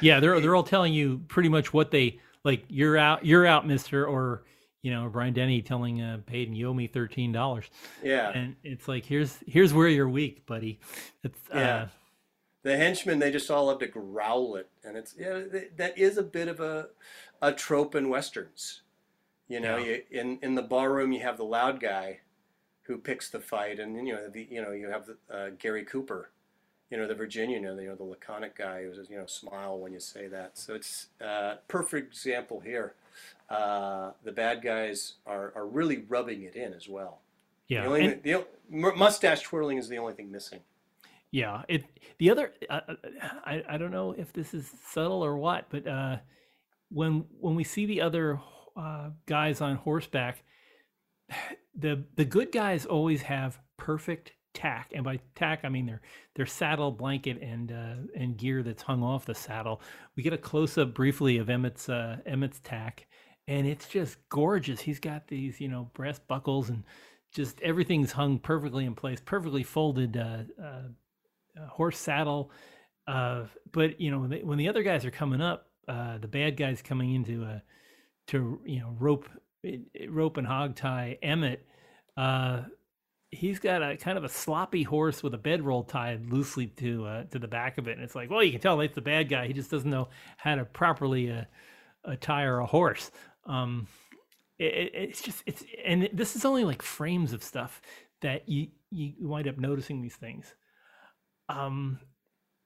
Yeah, 0.02 0.20
they're 0.20 0.42
they're 0.42 0.54
all 0.54 0.64
telling 0.64 0.92
you 0.94 1.22
pretty 1.30 1.48
much 1.48 1.74
what 1.74 1.92
they 1.92 2.20
like. 2.44 2.66
You're 2.68 2.98
out, 2.98 3.26
you're 3.26 3.46
out, 3.48 3.66
Mister, 3.66 4.06
or 4.06 4.44
you 4.82 4.92
know 4.92 5.08
Brian 5.08 5.34
Dennehy 5.34 5.62
telling 5.62 6.02
uh, 6.02 6.18
Paden, 6.26 6.54
you 6.54 6.68
owe 6.68 6.74
me 6.74 6.88
thirteen 6.88 7.32
dollars, 7.32 7.70
Yeah, 8.04 8.32
and 8.36 8.58
it's 8.66 8.90
like 8.90 9.06
here's 9.06 9.38
here's 9.48 9.74
where 9.74 9.88
you're 9.88 10.10
weak, 10.10 10.46
buddy. 10.46 10.82
It's 11.24 11.40
uh, 11.54 11.58
Yeah. 11.58 11.88
the 12.64 12.76
henchmen 12.76 13.20
they 13.20 13.32
just 13.32 13.50
all 13.50 13.68
love 13.68 13.80
to 13.80 13.88
growl 13.88 14.58
it, 14.58 14.70
and 14.84 14.98
it's 14.98 15.16
yeah, 15.18 15.44
that 15.78 15.98
is 15.98 16.18
a 16.18 16.24
bit 16.24 16.50
of 16.50 16.60
a 16.60 16.90
a 17.42 17.54
trope 17.54 17.96
in 17.96 18.10
westerns. 18.10 18.82
You 19.48 19.60
know, 19.62 19.78
Yeah. 19.78 19.86
you, 19.86 20.04
in 20.12 20.40
in 20.42 20.56
the 20.56 20.62
ballroom 20.62 21.12
you 21.12 21.22
have 21.22 21.38
the 21.38 21.46
loud 21.46 21.80
guy 21.80 22.20
who 22.84 22.98
picks 22.98 23.30
the 23.30 23.40
fight, 23.40 23.80
and 23.80 23.96
you 24.08 24.14
know 24.14 24.28
the 24.30 24.48
you 24.50 24.62
know 24.62 24.72
you 24.72 24.90
have 24.90 25.06
the, 25.08 25.18
uh, 25.34 25.50
Gary 25.58 25.84
Cooper, 25.86 26.32
you 26.90 26.98
know 26.98 27.08
the 27.08 27.16
Virginian, 27.16 27.64
you 27.64 27.70
know, 27.76 27.80
you 27.82 27.88
know 27.90 27.96
the 27.96 28.04
laconic 28.04 28.56
guy 28.58 28.84
who 28.84 28.94
says 28.94 29.10
you 29.10 29.18
know 29.18 29.26
smile 29.26 29.78
when 29.80 29.94
you 29.94 30.00
say 30.00 30.28
that. 30.28 30.58
So 30.58 30.74
it's 30.76 31.08
uh, 31.22 31.56
perfect 31.68 32.08
example 32.14 32.60
here. 32.60 32.96
Uh, 33.50 34.12
the 34.24 34.32
bad 34.32 34.62
guys 34.62 35.14
are, 35.26 35.54
are 35.56 35.66
really 35.66 36.04
rubbing 36.10 36.44
it 36.44 36.56
in 36.56 36.74
as 36.74 36.88
well. 36.90 37.22
yeah. 37.70 37.82
The 37.84 37.88
only 37.88 38.06
and- 38.06 38.24
the, 38.24 38.46
mu- 38.70 38.96
mustache 38.96 39.42
twirling 39.44 39.78
is 39.78 39.88
the 39.88 39.98
only 39.98 40.14
thing 40.14 40.30
missing. 40.32 40.60
Yeah, 41.32 41.64
it 41.70 41.84
the 42.20 42.30
other 42.32 42.54
uh, 42.70 42.82
uh, 42.90 42.96
I 43.46 43.64
I 43.70 43.78
don't 43.78 43.92
know 43.92 44.12
if 44.18 44.32
this 44.34 44.54
is 44.54 44.70
subtle 44.92 45.24
or 45.24 45.38
what, 45.38 45.66
but 45.70 45.88
uh, 45.88 46.18
when 46.90 47.26
when 47.40 47.56
we 47.56 47.64
see 47.64 47.86
the 47.86 48.00
other 48.02 48.40
uh, 48.78 49.10
guys 49.26 49.62
on 49.62 49.76
horseback, 49.76 50.44
the 51.76 52.04
the 52.16 52.26
good 52.26 52.52
guys 52.52 52.86
always 52.86 53.24
have 53.24 53.60
perfect 53.78 54.34
tack, 54.54 54.92
and 54.94 55.04
by 55.04 55.20
tack 55.36 55.62
I 55.64 55.70
mean 55.70 55.86
their 55.86 56.02
their 56.36 56.46
saddle 56.46 56.92
blanket 56.92 57.42
and 57.42 57.72
uh, 57.72 57.96
and 58.16 58.38
gear 58.38 58.64
that's 58.64 58.84
hung 58.84 59.04
off 59.04 59.26
the 59.26 59.36
saddle. 59.36 59.82
We 60.16 60.24
get 60.24 60.34
a 60.34 60.38
close 60.38 60.78
up 60.78 60.94
briefly 60.94 61.38
of 61.38 61.50
Emmett's 61.50 61.90
uh, 61.90 62.18
Emmett's 62.26 62.60
tack, 62.60 63.08
and 63.48 63.66
it's 63.68 63.88
just 63.88 64.18
gorgeous. 64.30 64.82
He's 64.82 65.00
got 65.00 65.28
these 65.28 65.60
you 65.60 65.68
know 65.68 65.90
brass 65.94 66.20
buckles 66.20 66.70
and 66.70 66.84
just 67.34 67.60
everything's 67.62 68.12
hung 68.12 68.40
perfectly 68.40 68.86
in 68.86 68.96
place, 68.96 69.20
perfectly 69.24 69.64
folded. 69.64 70.18
Uh, 70.18 70.44
uh, 70.62 70.84
horse 71.68 71.98
saddle. 71.98 72.52
But 73.08 74.00
you 74.00 74.12
know 74.12 74.20
when, 74.20 74.30
they, 74.30 74.44
when 74.44 74.58
the 74.58 74.70
other 74.70 74.84
guys 74.84 75.06
are 75.06 75.12
coming 75.12 75.42
up, 75.42 75.70
the 75.88 76.28
bad 76.30 76.58
guys 76.58 76.82
coming 76.82 77.14
into 77.14 77.44
a 77.44 77.64
to 78.28 78.60
you 78.66 78.80
know 78.80 78.96
rope 79.00 79.28
rope 80.10 80.38
and 80.38 80.48
hog 80.48 80.76
tie 80.76 81.18
Emmett. 81.22 81.66
Uh, 82.16 82.64
he's 83.32 83.60
got 83.60 83.84
a 83.84 83.98
kind 83.98 84.18
of 84.18 84.24
a 84.24 84.30
sloppy 84.30 84.84
horse 84.84 85.22
with 85.24 85.34
a 85.34 85.38
bedroll 85.38 85.84
tied 85.84 86.30
loosely 86.32 86.68
to 86.68 87.06
uh, 87.06 87.24
to 87.26 87.40
the 87.40 87.48
back 87.48 87.78
of 87.78 87.88
it, 87.88 87.94
and 87.94 88.04
it's 88.04 88.16
like, 88.16 88.30
well, 88.30 88.44
you 88.44 88.52
can 88.52 88.62
tell 88.62 88.78
that's 88.78 88.96
the 88.96 89.02
bad 89.02 89.30
guy. 89.30 89.48
He 89.48 89.54
just 89.54 89.72
doesn't 89.72 89.90
know 89.90 90.10
how 90.38 90.56
to 90.56 90.66
properly 90.66 91.32
uh, 91.32 91.44
attire 92.06 92.60
a 92.60 92.66
horse. 92.66 93.12
Um, 93.46 93.88
it, 94.60 94.74
it- 94.74 94.92
it's 94.96 95.22
just 95.22 95.44
it's 95.46 95.64
and 95.86 96.10
this 96.14 96.36
is 96.36 96.46
only 96.46 96.64
like 96.64 96.82
frames 96.82 97.34
of 97.34 97.44
stuff 97.44 97.82
that 98.22 98.48
you 98.50 98.68
you 98.92 99.14
wind 99.28 99.48
up 99.48 99.58
noticing 99.58 100.02
these 100.02 100.16
things. 100.16 100.54
Um, 101.50 102.00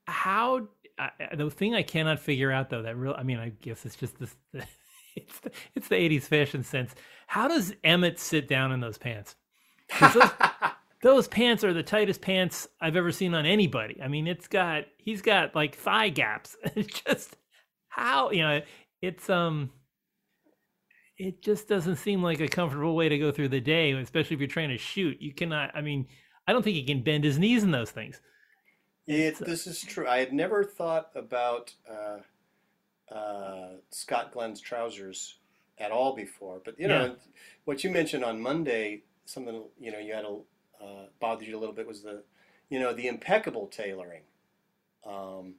how 0.08 0.68
the 1.36 1.50
thing 1.50 1.75
I 1.75 1.84
cannot 1.84 2.20
figure 2.20 2.51
out 2.51 2.70
though 2.70 2.84
that 2.84 2.98
real 2.98 3.15
I 3.18 3.24
mean 3.24 3.39
I 3.39 3.50
guess 3.50 3.86
it's 3.86 3.96
just 3.96 4.20
this 4.20 4.36
it's 5.15 5.39
the, 5.39 5.51
it's 5.75 5.88
the 5.88 5.96
80s 5.96 6.24
fashion 6.24 6.63
sense. 6.63 6.94
How 7.27 7.48
does 7.48 7.74
Emmett 7.84 8.20
sit 8.20 8.48
down 8.48 8.72
in 8.72 8.80
those 8.80 8.98
pants? 8.98 9.36
Those, 10.00 10.30
those, 11.01 11.27
pants 11.27 11.63
are 11.63 11.74
the 11.74 11.84
tightest 11.84 12.22
pants 12.22 12.68
I've 12.80 12.96
ever 12.96 13.12
seen 13.12 13.34
on 13.34 13.46
anybody. 13.46 14.01
I 14.01 14.08
mean, 14.08 14.27
it's 14.27 14.48
got 14.48 14.86
he's 14.98 15.22
got 15.22 15.56
like 15.56 15.75
thigh 15.75 16.10
gaps. 16.10 16.56
It's 16.75 17.01
just 17.01 17.38
how 17.89 18.32
you 18.32 18.41
know 18.41 18.62
it's 19.01 19.30
um 19.30 19.72
it 21.18 21.41
just 21.41 21.68
doesn't 21.68 21.98
seem 21.98 22.24
like 22.24 22.39
a 22.39 22.48
comfortable 22.48 22.96
way 22.96 23.08
to 23.08 23.18
go 23.18 23.32
through 23.32 23.50
the 23.50 23.62
day, 23.62 23.91
especially 23.91 24.34
if 24.34 24.39
you're 24.39 24.48
trying 24.48 24.70
to 24.70 24.77
shoot. 24.77 25.22
You 25.22 25.34
cannot. 25.34 25.72
I 25.75 25.82
mean, 25.82 26.08
I 26.48 26.53
don't 26.53 26.63
think 26.63 26.75
he 26.75 26.84
can 26.84 27.03
bend 27.03 27.24
his 27.24 27.38
knees 27.38 27.63
in 27.63 27.72
those 27.72 27.91
things. 27.91 28.20
It, 29.08 29.38
this 29.38 29.68
is 29.68 29.82
true. 29.82 30.08
I 30.08 30.20
had 30.20 30.34
never 30.34 30.63
thought 30.63 31.12
about 31.15 31.74
uh, 31.89 32.18
uh, 33.12 33.75
Scott 33.89 34.32
Glenn's 34.32 34.62
trousers 34.62 35.36
at 35.77 35.91
all 35.91 36.15
before, 36.15 36.62
but 36.63 36.80
you 36.80 36.88
know 36.88 37.06
yeah. 37.06 37.13
what 37.65 37.84
you 37.84 37.89
mentioned 37.89 38.24
on 38.24 38.41
Monday, 38.41 39.03
something 39.25 39.63
you 39.80 39.91
know 39.91 40.00
you 40.00 40.13
had 40.13 40.25
a 40.25 40.38
uh, 40.84 41.06
bothered 41.20 41.48
you 41.48 41.58
a 41.58 41.60
little 41.60 41.75
bit 41.75 41.88
was 41.88 42.01
the 42.01 42.24
you 42.70 42.80
know 42.80 42.94
the 42.94 43.08
impeccable 43.08 43.68
tailoring, 43.68 44.24
um, 45.06 45.56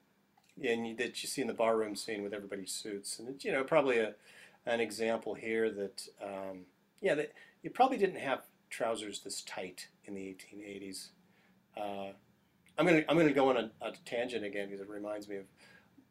and 0.63 0.87
you, 0.87 0.97
that 0.97 1.23
you 1.23 1.29
see 1.29 1.43
in 1.43 1.49
the 1.49 1.55
barroom 1.55 1.95
scene 1.95 2.23
with 2.23 2.33
everybody's 2.33 2.73
suits, 2.73 3.19
and 3.19 3.29
it, 3.29 3.45
you 3.45 3.53
know 3.53 3.65
probably 3.65 3.99
a 3.99 4.15
an 4.67 4.81
example 4.81 5.35
here 5.35 5.71
that 5.71 6.07
um, 6.23 6.61
yeah 7.01 7.15
that 7.15 7.33
you 7.63 7.71
probably 7.71 7.99
didn't 7.99 8.19
have 8.19 8.43
trousers 8.71 9.21
this 9.21 9.43
tight 9.43 9.89
in 10.07 10.15
the 10.15 10.21
1880s. 10.23 11.09
Uh, 11.77 12.13
I'm 12.79 12.87
gonna 12.87 13.05
I'm 13.09 13.17
gonna 13.17 13.33
go 13.33 13.51
on 13.51 13.57
a, 13.57 13.71
a 13.83 13.93
tangent 14.05 14.45
again 14.45 14.69
because 14.69 14.81
it 14.81 14.89
reminds 14.89 15.29
me 15.29 15.37
of 15.37 15.45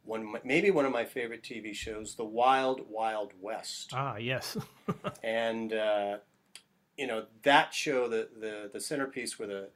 one 0.03 0.35
maybe 0.43 0.71
one 0.71 0.85
of 0.85 0.91
my 0.91 1.05
favorite 1.05 1.43
TV 1.43 1.73
shows, 1.73 2.15
The 2.15 2.25
Wild 2.25 2.89
Wild 2.89 3.33
West. 3.39 3.91
Ah, 3.93 4.17
yes. 4.17 4.57
and 5.23 5.73
uh, 5.73 6.17
you 6.97 7.07
know 7.07 7.25
that 7.43 7.73
show, 7.73 8.07
the 8.07 8.29
the 8.39 8.69
the 8.71 8.79
centerpiece 8.79 9.37
were 9.37 9.47
the 9.47 9.69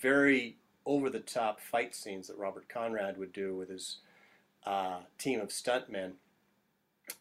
very 0.00 0.56
over 0.86 1.10
the 1.10 1.20
top 1.20 1.60
fight 1.60 1.94
scenes 1.94 2.28
that 2.28 2.38
Robert 2.38 2.68
Conrad 2.68 3.18
would 3.18 3.32
do 3.32 3.54
with 3.54 3.68
his 3.68 3.98
uh, 4.64 5.00
team 5.18 5.40
of 5.40 5.48
stuntmen. 5.48 6.12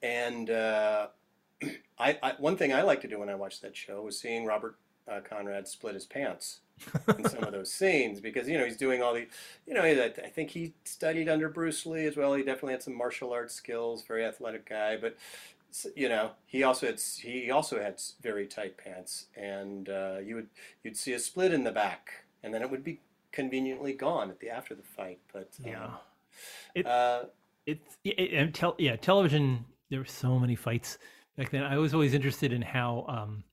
And 0.02 0.50
uh, 0.50 1.08
I, 2.00 2.18
I, 2.24 2.34
one 2.38 2.58
thing 2.58 2.74
I 2.74 2.82
like 2.84 3.02
to 3.02 3.08
do 3.08 3.20
when 3.20 3.30
I 3.30 3.36
watch 3.36 3.62
that 3.62 3.76
show 3.76 4.02
was 4.02 4.20
seeing 4.20 4.46
Robert 4.46 4.78
uh, 5.08 5.20
Conrad 5.28 5.68
split 5.68 5.96
his 5.96 6.06
pants 6.06 6.60
in 7.18 7.28
some 7.30 7.44
of 7.44 7.52
those 7.52 7.72
scenes 7.72 8.20
because 8.20 8.48
you 8.48 8.58
know 8.58 8.66
he's 8.66 8.78
doing 8.78 9.02
all 9.02 9.14
the, 9.14 9.28
you 9.66 9.74
know, 9.74 9.84
I 9.84 10.10
think 10.10 10.52
he 10.52 10.74
studied 10.84 11.30
under 11.30 11.50
Bruce 11.50 11.86
Lee 11.86 12.06
as 12.06 12.16
well. 12.16 12.34
He 12.34 12.44
definitely 12.44 12.74
had 12.74 12.84
some 12.84 12.96
martial 12.96 13.32
arts 13.32 13.54
skills. 13.54 14.04
Very 14.04 14.26
athletic 14.26 14.68
guy, 14.68 14.98
but 14.98 15.18
you 15.96 16.10
know 16.10 16.32
he 16.46 16.64
also 16.64 16.88
had 16.88 17.00
he 17.00 17.52
also 17.52 17.80
had 17.80 18.02
very 18.22 18.48
tight 18.48 18.78
pants, 18.78 19.26
and 19.36 19.90
uh, 19.90 20.18
you 20.24 20.36
would 20.36 20.48
you'd 20.84 20.98
see 20.98 21.14
a 21.14 21.20
split 21.20 21.54
in 21.54 21.64
the 21.64 21.72
back, 21.72 22.26
and 22.44 22.54
then 22.54 22.62
it 22.62 22.70
would 22.70 22.84
be 22.84 23.00
conveniently 23.32 23.94
gone 23.94 24.30
at 24.30 24.40
the 24.40 24.50
after 24.50 24.76
the 24.76 24.84
fight. 24.84 25.20
But 25.32 25.50
um, 25.64 25.72
yeah, 25.72 25.90
it, 26.76 26.86
uh, 26.86 27.24
it, 27.66 27.80
it, 28.04 28.54
tel- 28.54 28.76
yeah 28.78 28.96
television. 28.96 29.66
There 29.90 30.00
were 30.00 30.06
so 30.06 30.38
many 30.38 30.56
fights 30.56 31.00
back 31.36 31.50
then. 31.50 31.64
I 31.64 31.78
was 31.78 31.94
always 31.94 32.14
interested 32.14 32.54
in 32.54 32.62
how. 32.62 33.06
Um, 33.08 33.44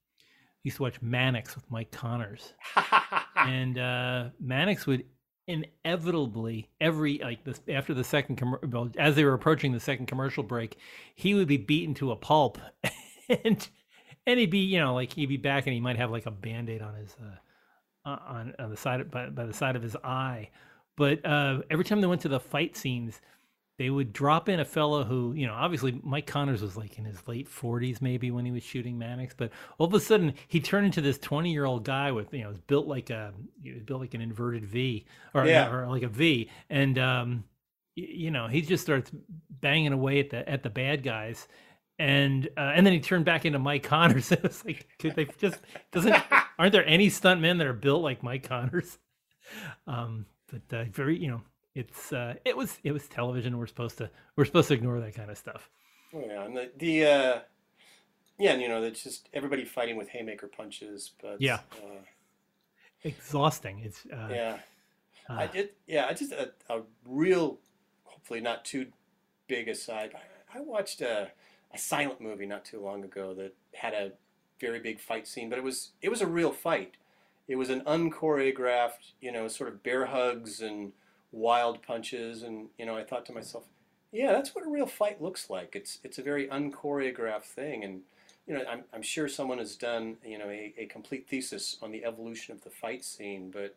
used 0.66 0.76
to 0.76 0.82
watch 0.82 1.00
Mannix 1.00 1.54
with 1.54 1.68
Mike 1.70 1.92
Connors, 1.92 2.52
and 3.36 3.78
uh, 3.78 4.24
Mannix 4.40 4.86
would 4.86 5.04
inevitably 5.46 6.68
every 6.80 7.18
like 7.18 7.44
this 7.44 7.60
after 7.68 7.94
the 7.94 8.02
second 8.02 8.36
com- 8.36 8.92
as 8.98 9.14
they 9.14 9.24
were 9.24 9.32
approaching 9.32 9.72
the 9.72 9.80
second 9.80 10.06
commercial 10.06 10.42
break, 10.42 10.76
he 11.14 11.34
would 11.34 11.46
be 11.46 11.56
beaten 11.56 11.94
to 11.94 12.10
a 12.10 12.16
pulp, 12.16 12.58
and 13.44 13.68
and 14.26 14.40
he'd 14.40 14.50
be 14.50 14.58
you 14.58 14.80
know 14.80 14.92
like 14.92 15.12
he'd 15.12 15.26
be 15.26 15.36
back 15.36 15.66
and 15.66 15.74
he 15.74 15.80
might 15.80 15.96
have 15.96 16.10
like 16.10 16.26
a 16.26 16.32
band 16.32 16.68
aid 16.68 16.82
on 16.82 16.94
his 16.96 17.14
uh, 18.04 18.16
on 18.28 18.54
on 18.58 18.68
the 18.68 18.76
side 18.76 19.00
of, 19.00 19.10
by, 19.10 19.26
by 19.28 19.46
the 19.46 19.54
side 19.54 19.76
of 19.76 19.82
his 19.82 19.96
eye, 20.02 20.50
but 20.96 21.24
uh, 21.24 21.62
every 21.70 21.84
time 21.84 22.00
they 22.00 22.08
went 22.08 22.22
to 22.22 22.28
the 22.28 22.40
fight 22.40 22.76
scenes 22.76 23.20
they 23.78 23.90
would 23.90 24.12
drop 24.12 24.48
in 24.48 24.58
a 24.58 24.64
fellow 24.64 25.04
who, 25.04 25.34
you 25.34 25.46
know, 25.46 25.52
obviously 25.52 26.00
Mike 26.02 26.26
Connors 26.26 26.62
was 26.62 26.76
like 26.76 26.98
in 26.98 27.04
his 27.04 27.26
late 27.28 27.48
40s 27.48 28.00
maybe 28.00 28.30
when 28.30 28.46
he 28.46 28.50
was 28.50 28.62
shooting 28.62 28.96
Mannix, 28.96 29.34
but 29.36 29.50
all 29.78 29.86
of 29.86 29.92
a 29.92 30.00
sudden 30.00 30.34
he 30.48 30.60
turned 30.60 30.86
into 30.86 31.02
this 31.02 31.18
20 31.18 31.52
year 31.52 31.66
old 31.66 31.84
guy 31.84 32.10
with, 32.10 32.32
you 32.32 32.42
know, 32.42 32.48
was 32.48 32.60
built 32.60 32.86
like 32.86 33.10
a, 33.10 33.34
built 33.84 34.00
like 34.00 34.14
an 34.14 34.22
inverted 34.22 34.64
V 34.64 35.04
or, 35.34 35.46
yeah. 35.46 35.70
or 35.70 35.86
like 35.88 36.02
a 36.02 36.08
V. 36.08 36.50
And, 36.70 36.98
um, 36.98 37.44
you 37.94 38.30
know, 38.30 38.46
he 38.46 38.62
just 38.62 38.82
starts 38.82 39.10
banging 39.50 39.92
away 39.92 40.20
at 40.20 40.30
the, 40.30 40.48
at 40.48 40.62
the 40.62 40.70
bad 40.70 41.02
guys. 41.02 41.46
And, 41.98 42.48
uh, 42.56 42.72
and 42.74 42.84
then 42.86 42.94
he 42.94 43.00
turned 43.00 43.26
back 43.26 43.44
into 43.44 43.58
Mike 43.58 43.82
Connors. 43.82 44.32
it 44.32 44.42
was 44.42 44.64
like, 44.64 44.88
could 44.98 45.16
they 45.16 45.26
just, 45.38 45.58
doesn't, 45.92 46.16
aren't 46.58 46.72
there 46.72 46.86
any 46.86 47.10
stunt 47.10 47.42
men 47.42 47.58
that 47.58 47.66
are 47.66 47.74
built 47.74 48.02
like 48.02 48.22
Mike 48.22 48.48
Connors? 48.48 48.98
Um, 49.86 50.26
but, 50.50 50.76
uh, 50.76 50.84
very, 50.90 51.16
you 51.16 51.28
know, 51.28 51.40
it's 51.76 52.12
uh, 52.12 52.34
it 52.44 52.56
was 52.56 52.78
it 52.82 52.92
was 52.92 53.06
television. 53.06 53.58
We're 53.58 53.66
supposed 53.66 53.98
to 53.98 54.10
we're 54.34 54.46
supposed 54.46 54.68
to 54.68 54.74
ignore 54.74 54.98
that 55.00 55.14
kind 55.14 55.30
of 55.30 55.36
stuff. 55.36 55.68
Oh, 56.14 56.24
yeah, 56.26 56.44
and 56.44 56.56
the 56.56 56.70
the 56.78 57.04
uh, 57.04 57.38
yeah, 58.38 58.52
and 58.52 58.62
you 58.62 58.68
know, 58.68 58.82
it's 58.82 59.02
just 59.02 59.28
everybody 59.34 59.64
fighting 59.64 59.96
with 59.96 60.08
haymaker 60.08 60.48
punches, 60.48 61.12
but 61.20 61.40
yeah, 61.40 61.60
uh, 61.84 62.00
exhausting. 63.04 63.80
It's 63.84 64.06
uh, 64.06 64.28
yeah. 64.30 64.58
I 65.28 65.44
uh. 65.44 65.46
did 65.48 65.70
yeah. 65.86 66.06
I 66.08 66.14
just 66.14 66.32
a, 66.32 66.52
a 66.70 66.80
real, 67.06 67.58
hopefully 68.04 68.40
not 68.40 68.64
too 68.64 68.86
big 69.46 69.68
aside. 69.68 70.12
I, 70.14 70.58
I 70.58 70.62
watched 70.62 71.02
a 71.02 71.30
a 71.74 71.78
silent 71.78 72.22
movie 72.22 72.46
not 72.46 72.64
too 72.64 72.80
long 72.80 73.04
ago 73.04 73.34
that 73.34 73.54
had 73.74 73.92
a 73.92 74.12
very 74.60 74.80
big 74.80 74.98
fight 74.98 75.28
scene, 75.28 75.50
but 75.50 75.58
it 75.58 75.64
was 75.64 75.90
it 76.00 76.08
was 76.08 76.22
a 76.22 76.26
real 76.26 76.52
fight. 76.52 76.94
It 77.48 77.56
was 77.56 77.68
an 77.70 77.82
unchoreographed, 77.82 79.12
you 79.20 79.30
know, 79.30 79.46
sort 79.46 79.70
of 79.70 79.82
bear 79.82 80.06
hugs 80.06 80.60
and 80.60 80.92
wild 81.36 81.82
punches, 81.82 82.42
and 82.42 82.68
you 82.78 82.86
know, 82.86 82.96
I 82.96 83.04
thought 83.04 83.26
to 83.26 83.32
myself, 83.32 83.64
yeah, 84.10 84.32
that's 84.32 84.54
what 84.54 84.66
a 84.66 84.70
real 84.70 84.86
fight 84.86 85.22
looks 85.22 85.50
like. 85.50 85.76
It's 85.76 85.98
it's 86.02 86.18
a 86.18 86.22
very 86.22 86.48
unchoreographed 86.48 87.44
thing, 87.44 87.84
and 87.84 88.00
you 88.46 88.54
know, 88.54 88.64
I'm 88.68 88.84
I'm 88.92 89.02
sure 89.02 89.28
someone 89.28 89.58
has 89.58 89.76
done 89.76 90.16
you 90.24 90.38
know 90.38 90.48
a, 90.48 90.72
a 90.78 90.86
complete 90.86 91.28
thesis 91.28 91.76
on 91.82 91.92
the 91.92 92.04
evolution 92.04 92.54
of 92.54 92.64
the 92.64 92.70
fight 92.70 93.04
scene, 93.04 93.50
but 93.50 93.76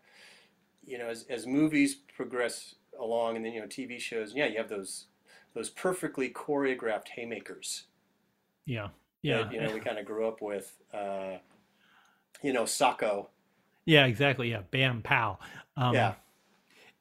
you 0.85 0.97
know, 0.97 1.07
as 1.07 1.25
as 1.29 1.45
movies 1.45 1.95
progress 2.15 2.75
along, 2.99 3.35
and 3.35 3.45
then 3.45 3.53
you 3.53 3.59
know, 3.59 3.67
TV 3.67 3.99
shows, 3.99 4.33
yeah, 4.33 4.45
you 4.45 4.57
have 4.57 4.69
those 4.69 5.05
those 5.53 5.69
perfectly 5.69 6.29
choreographed 6.29 7.09
haymakers. 7.09 7.83
Yeah, 8.65 8.89
yeah. 9.21 9.43
That, 9.43 9.53
you 9.53 9.61
know, 9.61 9.73
we 9.73 9.81
kind 9.81 9.99
of 9.99 10.05
grew 10.05 10.27
up 10.27 10.41
with. 10.41 10.77
Uh, 10.93 11.37
you 12.41 12.53
know, 12.53 12.63
Sacco. 12.63 13.27
Yeah, 13.83 14.05
exactly. 14.05 14.49
Yeah, 14.49 14.61
bam, 14.71 15.01
pow. 15.01 15.39
Um, 15.75 15.93
yeah 15.93 16.13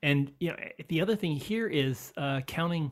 and 0.02 0.32
you 0.38 0.50
know 0.50 0.56
the 0.88 1.00
other 1.00 1.16
thing 1.16 1.36
here 1.36 1.66
is 1.66 2.12
uh, 2.16 2.40
counting 2.46 2.90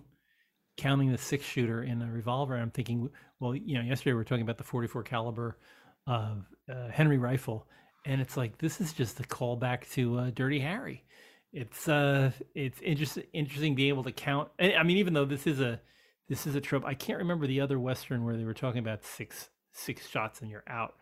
counting 0.76 1.10
the 1.10 1.18
six 1.18 1.44
shooter 1.44 1.82
in 1.82 2.02
a 2.02 2.10
revolver. 2.10 2.56
I'm 2.56 2.70
thinking, 2.70 3.08
well, 3.40 3.54
you 3.54 3.74
know, 3.74 3.80
yesterday 3.80 4.12
we 4.12 4.16
were 4.16 4.24
talking 4.24 4.42
about 4.42 4.58
the 4.58 4.64
44 4.64 5.04
caliber 5.04 5.58
uh, 6.06 6.34
uh, 6.70 6.88
Henry 6.90 7.16
rifle, 7.18 7.66
and 8.04 8.20
it's 8.20 8.36
like 8.36 8.58
this 8.58 8.80
is 8.80 8.92
just 8.92 9.20
a 9.20 9.24
callback 9.24 9.90
to 9.92 10.18
uh, 10.18 10.30
Dirty 10.34 10.60
Harry. 10.60 11.04
It's 11.52 11.88
uh, 11.88 12.32
it's 12.54 12.80
interesting 12.80 13.24
interesting 13.32 13.74
being 13.74 13.88
able 13.88 14.04
to 14.04 14.12
count. 14.12 14.50
I 14.60 14.82
mean, 14.82 14.98
even 14.98 15.14
though 15.14 15.24
this 15.24 15.46
is 15.46 15.60
a 15.60 15.80
this 16.28 16.46
is 16.46 16.54
a 16.54 16.60
trope, 16.60 16.84
I 16.84 16.94
can't 16.94 17.18
remember 17.18 17.46
the 17.46 17.60
other 17.60 17.78
western 17.78 18.24
where 18.24 18.36
they 18.36 18.44
were 18.44 18.54
talking 18.54 18.80
about 18.80 19.04
six 19.04 19.48
six 19.72 20.08
shots 20.08 20.40
and 20.40 20.50
you're 20.50 20.64
out. 20.68 20.94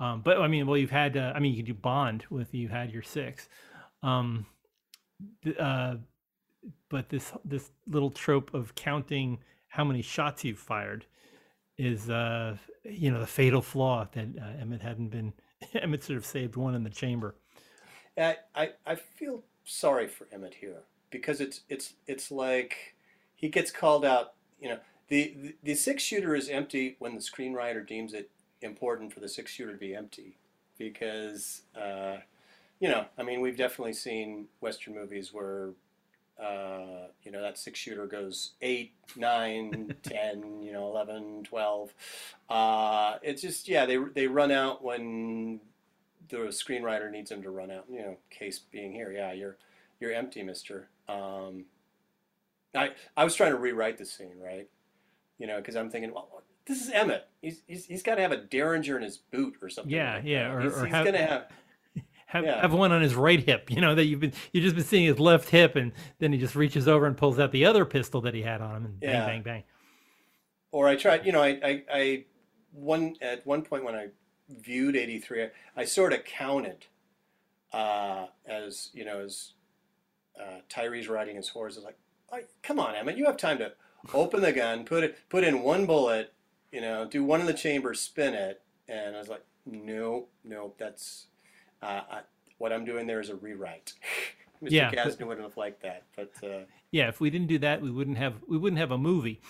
Um, 0.00 0.22
but 0.22 0.40
I 0.40 0.46
mean, 0.46 0.66
well, 0.66 0.76
you've 0.76 0.90
had, 0.90 1.16
uh, 1.16 1.32
I 1.34 1.40
mean, 1.40 1.52
you 1.52 1.58
could 1.58 1.66
do 1.66 1.74
Bond 1.74 2.24
with 2.30 2.54
you 2.54 2.68
had 2.68 2.92
your 2.92 3.02
six. 3.02 3.48
Um, 4.02 4.46
uh, 5.58 5.96
but 6.88 7.08
this 7.08 7.32
this 7.44 7.70
little 7.86 8.10
trope 8.10 8.52
of 8.54 8.74
counting 8.74 9.38
how 9.68 9.84
many 9.84 10.02
shots 10.02 10.44
you've 10.44 10.58
fired 10.58 11.06
is 11.76 12.10
uh, 12.10 12.56
you 12.84 13.10
know 13.10 13.20
the 13.20 13.26
fatal 13.26 13.62
flaw 13.62 14.06
that 14.12 14.26
uh, 14.40 14.60
Emmett 14.60 14.82
hadn't 14.82 15.08
been 15.08 15.32
Emmett 15.74 16.04
sort 16.04 16.16
of 16.16 16.26
saved 16.26 16.56
one 16.56 16.74
in 16.74 16.82
the 16.82 16.90
chamber. 16.90 17.34
I, 18.16 18.36
I 18.54 18.70
I 18.86 18.94
feel 18.94 19.42
sorry 19.64 20.08
for 20.08 20.26
Emmett 20.32 20.54
here 20.54 20.82
because 21.10 21.40
it's 21.40 21.62
it's 21.68 21.94
it's 22.06 22.30
like 22.30 22.94
he 23.34 23.48
gets 23.48 23.70
called 23.70 24.04
out. 24.04 24.34
You 24.60 24.70
know 24.70 24.78
the 25.08 25.34
the, 25.40 25.54
the 25.62 25.74
six 25.74 26.02
shooter 26.02 26.34
is 26.34 26.48
empty 26.48 26.96
when 26.98 27.14
the 27.14 27.20
screenwriter 27.20 27.86
deems 27.86 28.12
it 28.12 28.30
important 28.60 29.12
for 29.12 29.20
the 29.20 29.28
six 29.28 29.52
shooter 29.52 29.72
to 29.72 29.78
be 29.78 29.94
empty 29.94 30.36
because. 30.78 31.62
Uh, 31.76 32.18
you 32.80 32.88
know, 32.88 33.06
I 33.18 33.22
mean, 33.22 33.40
we've 33.40 33.56
definitely 33.56 33.92
seen 33.94 34.46
Western 34.60 34.94
movies 34.94 35.32
where, 35.32 35.70
uh, 36.40 37.08
you 37.24 37.32
know, 37.32 37.42
that 37.42 37.58
six 37.58 37.78
shooter 37.78 38.06
goes 38.06 38.52
8, 38.62 38.92
9, 39.16 39.94
10, 40.02 40.62
you 40.62 40.72
know, 40.72 40.86
11, 40.88 41.44
12. 41.44 41.94
Uh, 42.48 43.14
it's 43.22 43.42
just, 43.42 43.68
yeah, 43.68 43.84
they, 43.86 43.96
they 43.96 44.26
run 44.28 44.50
out 44.52 44.82
when 44.84 45.60
the 46.28 46.36
screenwriter 46.48 47.10
needs 47.10 47.30
him 47.30 47.42
to 47.42 47.50
run 47.50 47.70
out. 47.70 47.84
You 47.90 47.98
know, 48.00 48.16
case 48.30 48.58
being 48.58 48.92
here, 48.92 49.10
yeah, 49.12 49.32
you're 49.32 49.56
you're 50.00 50.12
empty, 50.12 50.42
Mister. 50.44 50.88
Um, 51.08 51.64
I 52.74 52.90
I 53.16 53.24
was 53.24 53.34
trying 53.34 53.52
to 53.52 53.58
rewrite 53.58 53.98
the 53.98 54.04
scene, 54.04 54.38
right? 54.40 54.68
You 55.38 55.46
know, 55.46 55.56
because 55.56 55.74
I'm 55.74 55.90
thinking, 55.90 56.12
well, 56.12 56.42
this 56.66 56.82
is 56.82 56.90
Emmett. 56.90 57.26
He's 57.40 57.62
he's, 57.66 57.86
he's 57.86 58.02
got 58.02 58.16
to 58.16 58.20
have 58.22 58.30
a 58.32 58.36
derringer 58.36 58.96
in 58.96 59.02
his 59.02 59.16
boot 59.16 59.56
or 59.62 59.70
something. 59.70 59.90
Yeah, 59.92 60.16
like 60.16 60.24
yeah, 60.26 60.48
that. 60.48 60.54
or- 60.54 60.60
he's, 60.60 60.80
he's 60.82 60.92
have- 60.92 61.04
gonna 61.06 61.18
have. 61.26 61.48
Have, 62.28 62.44
Yeah. 62.44 62.60
have 62.60 62.72
one 62.74 62.92
on 62.92 63.00
his 63.02 63.14
right 63.14 63.40
hip. 63.40 63.70
You 63.70 63.80
know 63.80 63.94
that 63.94 64.04
you've 64.04 64.20
been 64.20 64.32
you've 64.52 64.64
just 64.64 64.76
been 64.76 64.84
seeing 64.84 65.06
his 65.06 65.18
left 65.18 65.48
hip, 65.50 65.76
and 65.76 65.92
then 66.18 66.32
he 66.32 66.38
just 66.38 66.54
reaches 66.54 66.86
over 66.86 67.06
and 67.06 67.16
pulls 67.16 67.38
out 67.38 67.52
the 67.52 67.64
other 67.64 67.84
pistol 67.84 68.20
that 68.22 68.34
he 68.34 68.42
had 68.42 68.60
on 68.60 68.76
him, 68.76 68.84
and 68.84 69.00
bang, 69.00 69.10
Yeah. 69.10 69.26
bang, 69.26 69.42
bang. 69.42 69.62
or 70.70 70.86
I 70.88 70.96
tried, 70.96 71.24
you 71.26 71.32
know, 71.32 71.42
I, 71.42 71.58
I, 71.64 71.82
I 71.92 72.24
one 72.72 73.16
at 73.22 73.46
one 73.46 73.62
point 73.62 73.82
when 73.84 73.94
I 73.94 74.08
viewed 74.50 74.94
'83, 74.96 75.44
I, 75.44 75.50
I 75.76 75.84
sort 75.84 76.12
of 76.12 76.24
counted 76.24 76.86
uh, 77.72 78.26
as 78.46 78.90
you 78.92 79.04
know 79.04 79.20
as 79.20 79.52
uh, 80.38 80.60
Tyree's 80.68 81.08
riding 81.08 81.36
his 81.36 81.48
horse. 81.48 81.74
I 81.76 81.78
was 81.78 81.84
like, 81.86 81.98
I, 82.32 82.42
"Come 82.62 82.78
on, 82.78 82.94
Emmett, 82.94 83.16
you 83.16 83.24
have 83.24 83.36
time 83.38 83.58
to 83.58 83.72
open 84.14 84.42
the 84.42 84.52
gun, 84.52 84.84
put 84.84 85.02
it, 85.04 85.18
put 85.30 85.44
in 85.44 85.62
one 85.62 85.86
bullet, 85.86 86.32
you 86.72 86.80
know, 86.80 87.04
do 87.06 87.24
one 87.24 87.40
in 87.40 87.46
the 87.46 87.54
chamber, 87.54 87.94
spin 87.94 88.34
it." 88.34 88.60
And 88.86 89.16
I 89.16 89.18
was 89.18 89.28
like, 89.28 89.44
"No, 89.66 90.28
no, 90.44 90.74
that's 90.78 91.26
uh, 91.82 92.00
I, 92.10 92.20
what 92.58 92.72
I'm 92.72 92.84
doing 92.84 93.06
there 93.06 93.20
is 93.20 93.28
a 93.30 93.36
rewrite." 93.36 93.94
Mr. 94.62 94.70
Yeah, 94.72 94.90
Kasdan 94.90 95.26
wouldn't 95.28 95.46
have 95.46 95.56
liked 95.56 95.82
that, 95.82 96.02
but. 96.16 96.32
Uh, 96.42 96.64
Yeah, 96.90 97.08
if 97.08 97.20
we 97.20 97.30
didn't 97.30 97.46
do 97.46 97.58
that, 97.60 97.80
we 97.80 97.90
wouldn't 97.90 98.18
have 98.18 98.34
we 98.48 98.56
wouldn't 98.58 98.80
have 98.80 98.90
a 98.90 98.98
movie. 98.98 99.40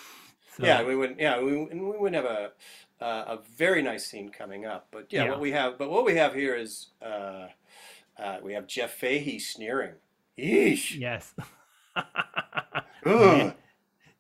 So, 0.57 0.67
Yeah, 0.67 0.83
we 0.85 0.95
wouldn't. 0.97 1.19
Yeah, 1.21 1.41
we, 1.41 1.53
and 1.53 1.89
we 1.89 1.97
wouldn't 1.97 2.17
have 2.17 2.25
a 2.31 2.53
uh, 3.01 3.37
a 3.37 3.39
very 3.57 3.81
nice 3.81 4.07
scene 4.07 4.29
coming 4.29 4.67
up. 4.67 4.89
But 4.91 5.07
yeah, 5.13 5.25
Yeah. 5.25 5.31
what 5.31 5.41
we 5.41 5.53
have, 5.53 5.79
but 5.79 5.89
what 5.91 6.05
we 6.05 6.17
have 6.17 6.35
here 6.35 6.55
is 6.57 6.89
uh, 7.01 7.47
uh, 8.19 8.39
we 8.43 8.53
have 8.55 8.67
Jeff 8.67 8.93
Fahey 8.95 9.39
sneering. 9.39 9.95
Yeesh. 10.39 10.99
yes, 10.99 11.35
Ugh. 13.07 13.55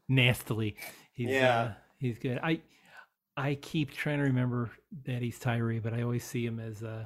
nastily. 0.08 0.76
He's, 1.12 1.28
Yeah. 1.30 1.60
uh, 1.60 1.72
he's 1.98 2.18
good. 2.18 2.38
I 2.42 2.60
I 3.36 3.54
keep 3.56 3.92
trying 3.92 4.18
to 4.18 4.24
remember 4.24 4.70
that 5.04 5.22
he's 5.22 5.38
Tyree, 5.38 5.78
but 5.80 5.92
I 5.92 6.02
always 6.02 6.24
see 6.24 6.44
him 6.46 6.58
as 6.60 6.82
uh, 6.82 7.04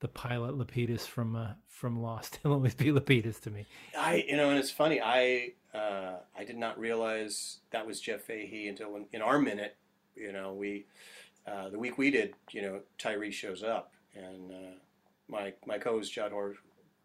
the 0.00 0.08
pilot 0.08 0.56
Lapidus 0.58 1.06
from 1.06 1.36
uh, 1.36 1.52
from 1.68 2.02
Lost. 2.02 2.38
He'll 2.42 2.52
always 2.52 2.74
be 2.74 2.86
Lapidus 2.86 3.40
to 3.42 3.50
me. 3.50 3.66
I, 3.96 4.24
you 4.28 4.36
know, 4.36 4.50
and 4.50 4.58
it's 4.58 4.70
funny. 4.70 5.00
I 5.00 5.52
uh, 5.74 6.16
I 6.36 6.44
did 6.44 6.56
not 6.56 6.78
realize 6.78 7.58
that 7.70 7.86
was 7.86 8.00
Jeff 8.00 8.22
Fahey 8.22 8.68
until 8.68 8.92
when, 8.92 9.06
in 9.12 9.22
our 9.22 9.38
minute, 9.38 9.76
you 10.16 10.32
know, 10.32 10.52
we 10.52 10.86
uh, 11.46 11.68
the 11.68 11.78
week 11.78 11.98
we 11.98 12.10
did, 12.10 12.34
you 12.50 12.62
know, 12.62 12.80
Tyree 12.98 13.30
shows 13.30 13.62
up, 13.62 13.92
and 14.14 14.50
uh, 14.50 14.74
my 15.28 15.52
my 15.66 15.78
co-host 15.78 16.12
John 16.12 16.32
Hor- 16.32 16.56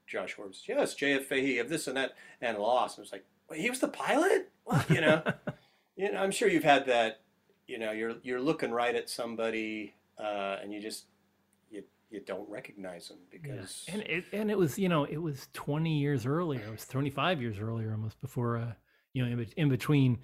Josh 0.07 0.33
Horbs, 0.33 0.63
yes, 0.67 0.95
Jeff 0.95 1.25
Fahey 1.25 1.59
of 1.59 1.69
this 1.69 1.87
and 1.87 1.97
that 1.97 2.13
and 2.41 2.57
Lost. 2.57 2.97
It 2.97 3.01
was 3.01 3.11
like, 3.11 3.25
wait, 3.49 3.61
he 3.61 3.69
was 3.69 3.79
the 3.79 3.87
pilot? 3.87 4.49
What? 4.63 4.89
You 4.89 5.01
know, 5.01 5.23
you 5.95 6.11
know, 6.11 6.19
I'm 6.19 6.31
sure 6.31 6.49
you've 6.49 6.63
had 6.63 6.87
that. 6.87 7.21
You 7.67 7.79
know, 7.79 7.91
you're 7.91 8.15
you're 8.23 8.41
looking 8.41 8.71
right 8.71 8.95
at 8.95 9.09
somebody, 9.09 9.95
uh, 10.19 10.57
and 10.61 10.71
you 10.71 10.79
just 10.79 11.05
you 12.09 12.19
you 12.19 12.25
don't 12.25 12.49
recognize 12.49 13.07
them 13.09 13.17
Yeah. 13.31 13.39
because 13.41 13.85
And 13.91 14.01
it 14.03 14.25
and 14.31 14.49
it 14.51 14.57
was 14.57 14.77
you 14.79 14.89
know 14.89 15.03
it 15.05 15.17
was 15.17 15.47
twenty 15.53 15.97
years 15.97 16.25
earlier. 16.25 16.61
It 16.67 16.71
was 16.71 16.85
twenty 16.87 17.09
five 17.09 17.41
years 17.41 17.59
earlier, 17.59 17.91
almost 17.91 18.19
before 18.21 18.57
uh, 18.57 18.73
you 19.13 19.23
know 19.25 19.31
in, 19.31 19.37
bet- 19.37 19.53
in 19.57 19.69
between 19.69 20.19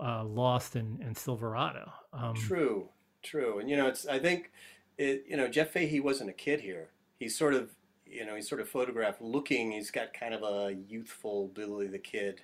uh, 0.00 0.24
Lost 0.24 0.76
and 0.76 1.00
and 1.02 1.16
Silverado. 1.16 1.90
Um, 2.12 2.34
True, 2.34 2.88
true, 3.22 3.58
and 3.60 3.68
you 3.70 3.76
know, 3.76 3.86
it's. 3.88 4.06
I 4.06 4.18
think, 4.18 4.50
it. 4.98 5.24
You 5.28 5.36
know, 5.36 5.48
Jeff 5.48 5.70
Fahey 5.70 6.00
wasn't 6.00 6.30
a 6.30 6.32
kid 6.34 6.60
here. 6.60 6.90
He's 7.18 7.36
sort 7.38 7.54
of, 7.54 7.70
you 8.06 8.24
know, 8.26 8.34
he's 8.34 8.48
sort 8.48 8.60
of 8.60 8.68
photographed 8.68 9.20
looking. 9.22 9.72
He's 9.72 9.90
got 9.90 10.12
kind 10.12 10.34
of 10.34 10.42
a 10.42 10.74
youthful 10.88 11.48
Billy 11.54 11.86
the 11.86 11.98
Kid 11.98 12.42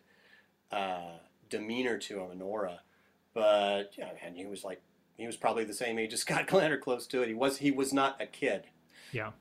uh, 0.71 1.19
demeanor 1.51 1.99
to 1.99 2.21
him, 2.21 2.31
an 2.31 2.43
aura. 2.43 2.81
But 3.35 3.93
yeah, 3.99 4.11
and 4.25 4.37
he 4.37 4.47
was 4.47 4.63
like, 4.65 4.81
he 5.17 5.27
was 5.27 5.37
probably 5.37 5.65
the 5.65 5.75
same 5.75 5.99
age 5.99 6.13
as 6.13 6.21
Scott 6.27 6.47
Glenn 6.47 6.71
or 6.73 6.79
close 6.79 7.07
to 7.09 7.23
it. 7.23 7.29
He 7.29 7.35
was. 7.35 7.59
He 7.59 7.71
was 7.71 7.93
not 7.93 8.21
a 8.21 8.27
kid. 8.27 8.65
Yeah. 9.13 9.33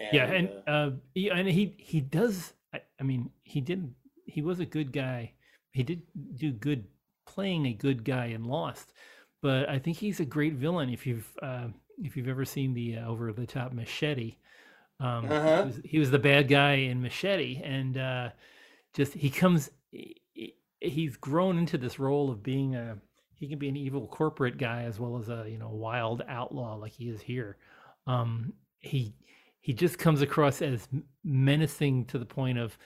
And, 0.00 0.08
yeah, 0.10 0.26
and 0.26 0.48
uh, 0.66 0.70
uh, 0.70 0.90
he, 1.14 1.30
and 1.30 1.48
he 1.48 1.74
he 1.78 2.00
does. 2.00 2.52
I, 2.74 2.80
I 3.00 3.02
mean, 3.04 3.30
he 3.42 3.60
did. 3.60 3.94
He 4.26 4.42
was 4.42 4.60
a 4.60 4.66
good 4.66 4.92
guy. 4.92 5.32
He 5.72 5.82
did 5.82 6.02
do 6.36 6.52
good 6.52 6.84
playing 7.26 7.66
a 7.66 7.72
good 7.72 8.04
guy 8.04 8.26
in 8.26 8.44
Lost, 8.44 8.92
but 9.42 9.68
I 9.68 9.78
think 9.78 9.96
he's 9.96 10.20
a 10.20 10.24
great 10.24 10.54
villain. 10.54 10.90
If 10.90 11.06
you've 11.06 11.30
uh, 11.42 11.68
if 12.02 12.16
you've 12.16 12.28
ever 12.28 12.44
seen 12.44 12.74
the 12.74 12.98
uh, 12.98 13.08
over 13.08 13.32
the 13.32 13.46
top 13.46 13.72
Machete, 13.72 14.36
um, 15.00 15.24
Uh-huh. 15.30 15.62
he, 15.62 15.66
was, 15.66 15.80
he 15.84 15.98
was 15.98 16.10
the 16.10 16.18
bad 16.18 16.48
guy 16.48 16.74
in 16.74 17.02
Machete, 17.02 17.60
and 17.64 17.96
uh, 17.98 18.30
just 18.94 19.14
he 19.14 19.30
comes. 19.30 19.70
he- 19.90 20.20
He's 20.80 21.16
grown 21.16 21.56
into 21.56 21.78
this 21.78 21.98
role 21.98 22.30
of 22.30 22.42
being 22.42 22.74
a. 22.76 22.98
He 23.36 23.48
can 23.48 23.58
be 23.58 23.70
an 23.70 23.76
evil 23.76 24.06
corporate 24.06 24.58
guy 24.58 24.82
as 24.82 25.00
well 25.00 25.16
as 25.16 25.30
a 25.30 25.46
you 25.48 25.56
know 25.58 25.70
wild 25.70 26.22
outlaw 26.28 26.74
like 26.76 26.92
he 26.92 27.08
is 27.08 27.22
here. 27.22 27.56
Um, 28.06 28.52
he 28.84 29.14
he 29.60 29.72
just 29.72 29.98
comes 29.98 30.22
across 30.22 30.62
as 30.62 30.88
menacing 31.24 32.04
to 32.06 32.18
the 32.18 32.26
point 32.26 32.58
of 32.58 32.78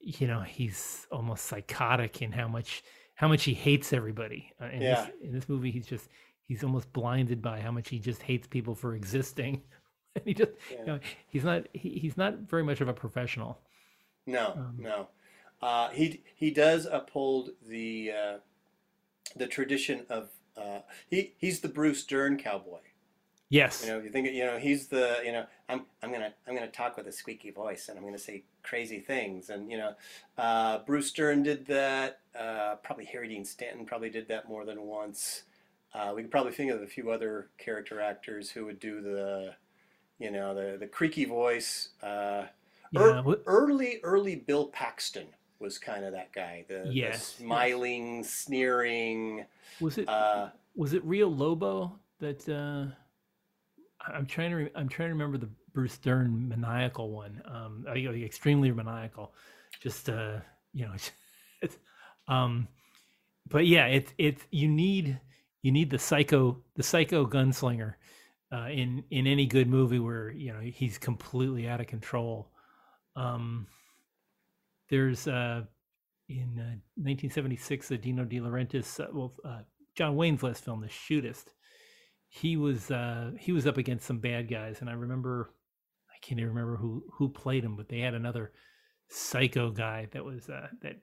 you 0.00 0.26
know 0.26 0.40
he's 0.42 1.06
almost 1.12 1.46
psychotic 1.46 2.22
in 2.22 2.32
how 2.32 2.48
much 2.48 2.82
how 3.16 3.28
much 3.28 3.44
he 3.44 3.54
hates 3.54 3.92
everybody 3.92 4.52
uh, 4.62 4.66
in, 4.66 4.82
Yeah. 4.82 5.06
this, 5.06 5.10
in 5.22 5.32
this 5.32 5.48
movie 5.48 5.70
he's 5.70 5.86
just 5.86 6.08
he's 6.48 6.64
almost 6.64 6.92
blinded 6.92 7.42
by 7.42 7.60
how 7.60 7.72
much 7.72 7.88
he 7.90 7.98
just 7.98 8.22
hates 8.22 8.46
people 8.46 8.74
for 8.74 8.94
existing 8.94 9.62
and 10.16 10.24
he 10.24 10.34
just 10.34 10.52
you 10.70 10.86
know 10.86 11.00
he's 11.28 11.44
not 11.44 11.66
he, 11.74 11.90
he's 11.98 12.16
not 12.16 12.38
very 12.40 12.64
much 12.64 12.80
of 12.80 12.88
a 12.88 12.94
professional 12.94 13.60
No, 14.26 14.54
Um, 14.56 14.76
no. 14.78 15.08
Uh, 15.62 15.90
he 15.90 16.22
he 16.36 16.50
does 16.50 16.86
uphold 16.86 17.50
the 17.68 18.12
uh, 18.12 18.38
the 19.36 19.46
tradition 19.46 20.06
of 20.08 20.30
uh, 20.56 20.80
he 21.10 21.34
he's 21.38 21.60
the 21.60 21.68
Bruce 21.68 22.04
Dern 22.04 22.38
cowboy. 22.38 22.80
Yes 23.50 23.84
You 23.84 23.92
know, 23.92 23.98
you 24.00 24.08
think 24.10 24.28
you 24.32 24.44
know 24.46 24.58
he's 24.58 24.86
the 24.86 25.18
you 25.24 25.32
know 25.32 25.44
I'm 25.68 25.84
I'm 26.02 26.10
gonna 26.12 26.32
I'm 26.46 26.54
gonna 26.54 26.68
talk 26.68 26.96
with 26.96 27.06
a 27.08 27.12
squeaky 27.12 27.50
voice 27.50 27.88
and 27.88 27.98
I'm 27.98 28.04
gonna 28.04 28.18
say 28.18 28.44
crazy 28.62 29.00
things 29.00 29.50
and 29.50 29.70
you 29.70 29.76
know 29.76 29.94
uh, 30.38 30.78
Bruce 30.86 31.10
Dern 31.12 31.42
did 31.42 31.66
that. 31.66 32.20
Uh, 32.38 32.76
probably 32.76 33.04
Harry 33.06 33.28
Dean 33.28 33.44
Stanton 33.44 33.84
probably 33.84 34.08
did 34.10 34.28
that 34.28 34.48
more 34.48 34.64
than 34.64 34.82
once. 34.82 35.42
Uh, 35.92 36.12
we 36.14 36.22
could 36.22 36.30
probably 36.30 36.52
think 36.52 36.70
of 36.70 36.80
a 36.82 36.86
few 36.86 37.10
other 37.10 37.48
character 37.58 38.00
actors 38.00 38.50
who 38.50 38.64
would 38.66 38.78
do 38.78 39.00
the 39.02 39.54
you 40.20 40.30
know 40.30 40.54
the 40.54 40.76
the 40.78 40.86
creaky 40.86 41.24
voice. 41.24 41.88
Uh, 42.02 42.44
yeah 42.92 43.00
Ear- 43.00 43.22
what- 43.22 43.42
early, 43.46 44.00
early 44.04 44.36
Bill 44.36 44.66
Paxton 44.68 45.26
was 45.58 45.78
kind 45.78 46.04
of 46.04 46.12
that 46.12 46.32
guy. 46.32 46.64
The, 46.68 46.84
the 46.86 46.92
Yes, 46.92 47.36
yes. 47.36 47.36
smiling, 47.38 48.22
sneering. 48.24 49.44
was 49.80 49.98
it 49.98 50.08
Uh, 50.08 50.50
was 50.76 50.92
it 50.92 51.04
Rio 51.04 51.28
Lobo 51.28 51.98
that 52.20 52.48
uh 52.48 52.86
I'm 54.06 54.26
trying 54.26 54.50
to 54.50 54.56
re- 54.56 54.70
I'm 54.74 54.88
trying 54.88 55.08
to 55.08 55.12
remember 55.14 55.38
the 55.38 55.50
Bruce 55.72 55.98
Dern 55.98 56.48
maniacal 56.48 57.10
one 57.10 57.42
um 57.46 57.84
uh, 57.88 57.92
extremely 57.92 58.70
maniacal 58.70 59.32
just 59.80 60.08
uh 60.08 60.38
you 60.72 60.86
know 60.86 60.92
it's, 61.62 61.76
um 62.28 62.68
but 63.48 63.66
yeah 63.66 63.86
it's 63.86 64.12
it's 64.18 64.42
you 64.50 64.68
need 64.68 65.20
you 65.62 65.72
need 65.72 65.90
the 65.90 65.98
psycho 65.98 66.58
the 66.74 66.82
psycho 66.82 67.26
gunslinger 67.26 67.94
uh 68.52 68.68
in 68.70 69.04
in 69.10 69.26
any 69.26 69.46
good 69.46 69.68
movie 69.68 69.98
where 69.98 70.30
you 70.30 70.52
know 70.52 70.60
he's 70.60 70.98
completely 70.98 71.68
out 71.68 71.80
of 71.80 71.86
control. 71.86 72.48
Um 73.16 73.66
there's 74.88 75.28
uh 75.28 75.62
in 76.28 76.58
uh, 76.58 76.78
1976 76.96 77.88
the 77.88 77.98
Dino 77.98 78.24
De 78.24 78.38
Laurentiis 78.38 79.00
uh, 79.00 79.08
well 79.12 79.34
uh, 79.44 79.60
John 79.96 80.16
Wayne's 80.16 80.42
last 80.42 80.64
film, 80.64 80.80
The 80.80 80.86
Shootist, 80.86 81.46
he 82.32 82.56
was 82.56 82.90
uh, 82.92 83.32
he 83.38 83.50
was 83.50 83.66
up 83.66 83.76
against 83.76 84.06
some 84.06 84.20
bad 84.20 84.48
guys, 84.48 84.80
and 84.80 84.88
I 84.88 84.92
remember 84.92 85.50
I 86.08 86.16
can't 86.24 86.40
even 86.40 86.54
remember 86.54 86.76
who 86.76 87.02
who 87.14 87.28
played 87.28 87.64
him, 87.64 87.76
but 87.76 87.88
they 87.88 87.98
had 87.98 88.14
another 88.14 88.52
psycho 89.08 89.70
guy 89.70 90.06
that 90.12 90.24
was 90.24 90.48
uh, 90.48 90.68
that 90.82 91.00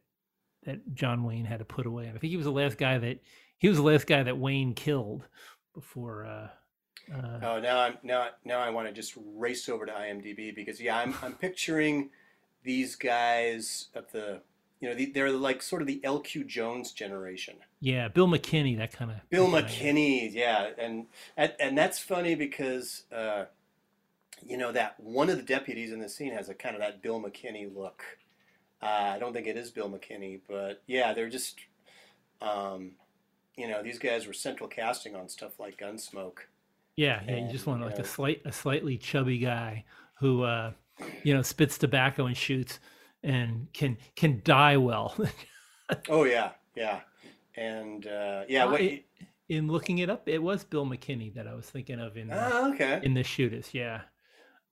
that 0.64 0.96
John 0.96 1.26
Wayne 1.26 1.44
had 1.44 1.60
to 1.60 1.66
put 1.66 1.86
away. 1.86 2.06
And 2.06 2.16
I 2.16 2.20
think 2.20 2.32
he 2.32 2.38
was 2.38 2.46
the 2.46 2.52
last 2.52 2.78
guy 2.78 2.98
that 2.98 3.20
he 3.58 3.68
was 3.68 3.78
the 3.78 3.84
last 3.84 4.08
guy 4.08 4.24
that 4.24 4.38
Wayne 4.38 4.74
killed 4.74 5.28
before. 5.74 6.26
Uh, 6.26 6.48
uh, 7.14 7.40
oh, 7.44 7.60
now 7.60 7.80
I'm 7.80 7.98
now 8.04 8.30
now 8.46 8.60
I 8.60 8.70
want 8.70 8.88
to 8.88 8.94
just 8.94 9.14
race 9.18 9.68
over 9.68 9.86
to 9.86 9.92
IMDb 9.92 10.56
because 10.56 10.80
yeah, 10.80 10.98
I'm 10.98 11.14
I'm 11.22 11.34
picturing 11.34 12.10
these 12.64 12.96
guys 12.96 13.90
of 13.94 14.10
the 14.14 14.42
you 14.80 14.90
know 14.90 14.96
the, 14.96 15.08
they're 15.08 15.32
like 15.32 15.62
sort 15.62 15.82
of 15.82 15.88
the 15.88 16.00
LQ 16.04 16.48
Jones 16.48 16.92
generation. 16.92 17.56
yeah, 17.80 18.08
Bill 18.08 18.28
McKinney, 18.28 18.78
that 18.78 18.92
kind 18.94 19.12
of 19.12 19.18
Bill 19.30 19.48
McKinney, 19.48 20.32
yeah, 20.34 20.70
and 20.78 21.08
and, 21.36 21.54
and 21.60 21.78
that's 21.78 22.00
funny 22.00 22.36
because 22.36 23.04
uh, 23.12 23.46
you 24.46 24.58
know 24.58 24.72
that 24.72 25.00
one 25.00 25.30
of 25.30 25.38
the 25.38 25.44
deputies 25.44 25.92
in 25.92 26.00
the 26.00 26.10
scene 26.10 26.32
has 26.34 26.50
a 26.50 26.54
kind 26.54 26.76
of 26.76 26.82
that 26.82 27.02
Bill 27.02 27.20
McKinney 27.22 27.74
look. 27.76 28.04
Uh, 28.82 29.14
I 29.16 29.20
don't 29.20 29.34
think 29.34 29.48
it 29.48 29.58
is 29.58 29.72
Bill 29.72 29.90
McKinney, 29.90 30.42
but 30.48 30.84
yeah, 30.86 31.12
they're 31.14 31.30
just, 31.30 31.60
um, 32.44 32.92
you 33.56 33.68
know, 33.68 33.82
these 33.82 33.98
guys 33.98 34.28
were 34.28 34.34
central 34.34 34.70
casting 34.70 35.16
on 35.16 35.28
stuff 35.30 35.60
like 35.60 35.80
Gunsmoke. 35.80 36.46
Yeah, 36.96 37.22
yeah, 37.28 37.38
you 37.46 37.52
just 37.52 37.66
want 37.66 37.80
you 37.80 37.88
like 37.88 37.98
know- 37.98 38.04
a 38.04 38.08
slight 38.08 38.42
a 38.46 38.52
slightly 38.52 38.98
chubby 38.98 39.40
guy 39.40 39.86
who 40.20 40.44
uh, 40.44 40.72
you 41.24 41.34
know 41.34 41.42
spits 41.42 41.78
tobacco 41.80 42.28
and 42.28 42.38
shoots 42.38 42.80
and 43.24 43.68
can 43.74 43.98
can 44.16 44.42
die 44.44 44.78
well. 44.78 45.16
Oh 46.10 46.26
yeah, 46.26 46.50
yeah, 46.76 47.00
and 47.56 48.06
uh, 48.06 48.44
yeah. 48.50 48.66
What? 48.66 48.82
it- 48.82 49.06
in 49.48 49.70
looking 49.70 50.00
it 50.00 50.10
up, 50.10 50.28
it 50.28 50.44
was 50.44 50.66
Bill 50.66 50.86
McKinney 50.86 51.34
that 51.36 51.48
I 51.48 51.54
was 51.54 51.70
thinking 51.70 52.02
of 52.02 52.18
in 52.18 52.30
uh, 52.30 52.50
ah, 52.54 52.74
okay. 52.74 53.00
in 53.02 53.14
the 53.14 53.24
Shootist. 53.24 53.74
Yeah, 53.74 54.02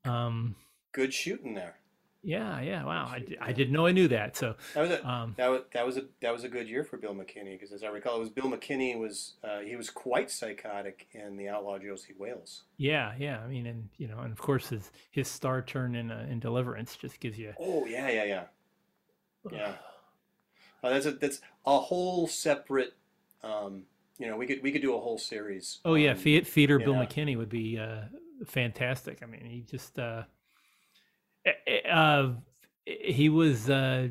um, 0.04 0.58
Good 0.92 1.14
shooting 1.14 1.54
there. 1.54 1.78
Yeah, 2.26 2.60
yeah. 2.62 2.84
Wow, 2.84 3.06
I, 3.06 3.24
I 3.40 3.52
didn't 3.52 3.72
know 3.72 3.86
I 3.86 3.92
knew 3.92 4.08
that. 4.08 4.36
So 4.36 4.56
That 4.74 4.82
was 4.82 4.92
a 4.92 5.08
um, 5.08 5.36
that 5.38 5.48
was 5.48 5.62
that 5.74 5.86
was 5.86 5.98
a 5.98 6.06
that 6.22 6.34
was 6.34 6.44
a 6.44 6.50
good 6.50 6.68
year 6.68 6.84
for 6.84 6.98
Bill 6.98 7.14
McKinney 7.14 7.52
because 7.52 7.72
as 7.72 7.84
I 7.84 7.88
recall, 7.90 8.18
it 8.18 8.20
was 8.20 8.30
Bill 8.30 8.46
McKinney 8.46 9.00
was 9.00 9.34
uh, 9.44 9.60
he 9.60 9.76
was 9.76 9.92
quite 9.92 10.32
psychotic 10.32 11.08
in 11.14 11.38
the 11.38 11.50
Outlaw 11.50 11.78
Josey 11.78 12.16
Wales. 12.18 12.64
yeah, 12.78 13.14
yeah. 13.20 13.40
I 13.40 13.48
mean, 13.48 13.68
and 13.68 13.90
you 13.98 14.08
know, 14.08 14.18
and 14.20 14.32
of 14.32 14.40
course 14.40 14.70
his 14.70 14.92
his 15.12 15.28
star 15.28 15.62
turn 15.62 15.94
in 15.96 16.10
uh, 16.10 16.26
in 16.30 16.40
Deliverance 16.40 16.96
just 16.96 17.20
gives 17.20 17.38
you. 17.38 17.54
Oh 17.60 17.86
yeah, 17.86 18.10
yeah, 18.10 18.24
yeah, 18.24 18.44
yeah. 19.52 19.74
Oh, 20.84 20.90
that's 20.90 21.06
a 21.06 21.12
that's 21.12 21.42
a 21.66 21.80
whole 21.80 22.28
separate. 22.28 22.94
Um, 23.44 23.84
you 24.18 24.28
know, 24.28 24.36
we 24.36 24.48
could 24.48 24.64
we 24.64 24.72
could 24.72 24.82
do 24.82 24.96
a 24.96 25.00
whole 25.00 25.20
series. 25.20 25.80
Oh 25.86 25.94
yeah, 25.94 26.12
on- 26.12 26.18
theater 26.18 26.80
Bill 26.80 26.94
yeah. 26.94 27.06
McKinney 27.06 27.38
would 27.38 27.50
be 27.50 27.78
uh, 27.78 28.06
fantastic. 28.48 29.20
I 29.22 29.28
mean, 29.28 29.46
he 29.46 29.62
just 29.62 30.00
uh, 31.46 31.88
uh, 31.88 32.32
he 32.86 33.30
was 33.30 33.70
uh, 33.70 34.10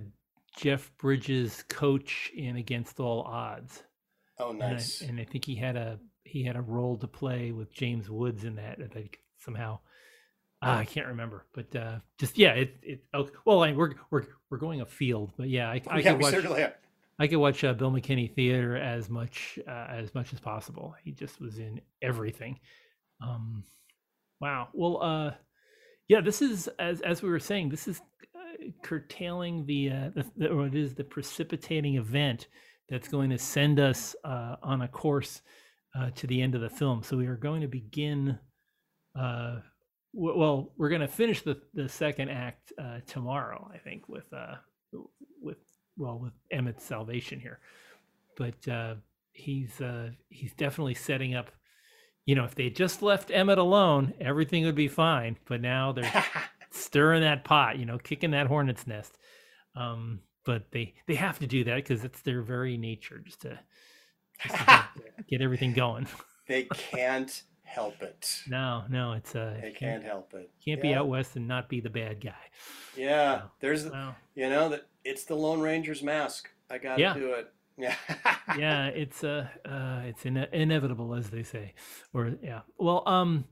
Jeff 0.57 0.92
Bridges' 0.99 1.64
coach 1.68 2.31
in 2.35 2.57
Against 2.57 3.01
All 3.01 3.23
Odds, 3.23 3.83
Oh, 4.38 4.51
and, 4.51 4.62
I, 4.62 4.73
nice. 4.73 5.01
and 5.01 5.20
I 5.20 5.25
think 5.25 5.44
he 5.44 5.55
had 5.55 5.77
a 5.77 5.99
he 6.25 6.42
had 6.42 6.57
a 6.57 6.61
role 6.61 6.97
to 6.99 7.07
play 7.07 7.53
with 7.53 7.73
James 7.73 8.11
Woods 8.11 8.44
in 8.44 8.57
that. 8.57 8.79
I 8.83 8.88
think 8.88 9.20
somehow. 9.38 9.79
Ah, 10.62 10.79
I 10.79 10.85
can't 10.87 11.09
remember, 11.09 11.44
but 11.53 11.77
uh, 11.77 11.99
just 12.18 12.38
yeah, 12.38 12.53
it 12.53 12.77
it. 12.83 13.05
Oh, 13.12 13.29
well, 13.44 13.62
I, 13.62 13.68
mean, 13.68 13.77
we're 13.77 13.92
we're 14.11 14.25
we're 14.51 14.59
going 14.59 14.81
afield, 14.81 15.33
but 15.37 15.49
yeah, 15.49 15.68
I, 15.68 15.83
I 15.88 15.99
yeah, 15.99 16.12
could 16.12 16.23
watch 16.23 16.33
certainly. 16.33 16.66
I 17.18 17.27
could 17.29 17.38
watch 17.38 17.62
uh, 17.62 17.75
Bill 17.75 17.92
McKinney 17.92 18.35
theater 18.35 18.77
as 18.77 19.09
much 19.09 19.59
uh, 19.68 19.87
as 19.90 20.14
much 20.14 20.33
as 20.33 20.40
possible. 20.40 20.94
He 21.05 21.12
just 21.12 21.40
was 21.40 21.59
in 21.59 21.81
everything. 22.03 22.59
Um, 23.20 23.62
wow. 24.40 24.68
Well, 24.73 25.03
uh, 25.03 25.31
yeah. 26.09 26.21
This 26.21 26.43
is 26.43 26.69
as 26.79 27.01
as 27.01 27.23
we 27.23 27.29
were 27.29 27.40
saying. 27.40 27.71
This 27.71 27.88
is 27.88 28.01
uh, 28.35 28.67
curtailing 28.83 29.67
the, 29.67 29.90
uh, 29.90 30.11
the, 30.14 30.25
the 30.37 30.49
or 30.49 30.67
it 30.67 30.75
is 30.75 30.95
the 30.95 31.05
precipitating 31.05 31.97
event 31.97 32.49
that's 32.88 33.09
going 33.09 33.31
to 33.31 33.38
send 33.38 33.81
us 33.81 34.14
uh, 34.25 34.57
on 34.62 34.83
a 34.83 34.88
course 34.88 35.43
uh, 35.99 36.11
to 36.17 36.27
the 36.27 36.43
end 36.43 36.55
of 36.55 36.61
the 36.61 36.69
film. 36.71 37.03
So 37.03 37.17
we 37.17 37.27
are 37.27 37.37
going 37.37 37.62
to 37.62 37.69
begin. 37.69 38.38
Uh, 39.19 39.61
w- 40.14 40.38
well, 40.38 40.73
we're 40.77 40.88
going 40.90 41.01
to 41.01 41.09
finish 41.09 41.43
the 41.43 41.61
the 41.75 41.88
second 41.88 42.31
act 42.31 42.73
uh, 42.79 43.01
tomorrow. 43.07 43.71
I 43.73 43.79
think 43.79 44.09
with 44.09 44.33
with 45.40 45.59
well 45.97 46.19
with 46.19 46.33
Emmett's 46.51 46.85
salvation 46.85 47.40
here, 47.40 47.61
but 48.37 48.55
he's 49.33 49.81
he's 50.29 50.53
definitely 50.55 50.95
setting 50.95 51.35
up. 51.35 51.51
You 52.27 52.35
know, 52.35 52.45
if 52.45 52.55
they 52.55 52.71
just 52.71 53.03
left 53.03 53.31
Emmett 53.31 53.59
alone, 53.59 54.15
everything 54.21 54.65
would 54.65 54.75
be 54.75 54.89
fine. 54.89 55.37
But 55.47 55.61
now 55.61 55.93
they're 55.93 56.25
stirring 56.71 57.23
that 57.23 57.45
pot, 57.45 57.79
you 57.79 57.85
know, 57.85 57.99
kicking 57.99 58.31
that 58.33 58.47
hornet's 58.47 58.87
nest. 58.87 59.19
Um, 59.77 60.21
but 60.45 60.71
they 60.73 60.95
they 61.07 61.15
have 61.15 61.39
to 61.41 61.47
do 61.47 61.65
that 61.65 61.77
because 61.77 62.05
it's 62.05 62.21
their 62.23 62.43
very 62.43 62.77
nature, 62.77 63.19
just 63.19 63.41
to, 63.43 63.59
just 64.43 64.57
to 64.57 64.65
get, 64.97 65.27
get 65.29 65.41
everything 65.43 65.73
going. 65.73 66.07
they 66.49 66.63
can't 66.75 67.43
help 67.63 68.03
it. 68.03 68.43
No, 68.49 68.85
no, 68.89 69.13
it's 69.13 69.35
uh, 69.35 69.55
They 69.61 69.69
can't, 69.71 69.79
can't 69.79 70.05
help 70.05 70.33
it. 70.35 70.51
can't 70.65 70.81
be 70.83 70.95
out 70.95 71.09
west 71.09 71.37
and 71.37 71.49
not 71.49 71.69
be 71.69 71.81
the 71.81 71.91
bad 71.91 72.21
guy. 72.23 72.35
Yeah, 72.97 73.35
Wow. 73.37 73.51
there's 73.61 73.87
Wow. 73.87 74.15
you 74.35 74.49
know 74.49 74.69
that 74.71 74.87
it's 75.05 75.25
the 75.25 75.35
Lone 75.35 75.61
Ranger's 75.61 76.03
mask. 76.03 76.49
I 76.71 76.79
got 76.79 76.97
to 76.97 77.01
Yeah. 77.03 77.15
do 77.15 77.33
it. 77.33 77.53
Yeah. 77.77 77.95
yeah, 78.59 78.87
it's 78.95 79.25
uh, 79.25 79.47
uh 79.65 80.03
it's 80.05 80.25
ine- 80.25 80.49
inevitable, 80.53 81.15
as 81.15 81.31
they 81.31 81.43
say, 81.43 81.75
or 82.13 82.33
yeah. 82.43 82.61
Well, 82.79 83.03
um, 83.07 83.45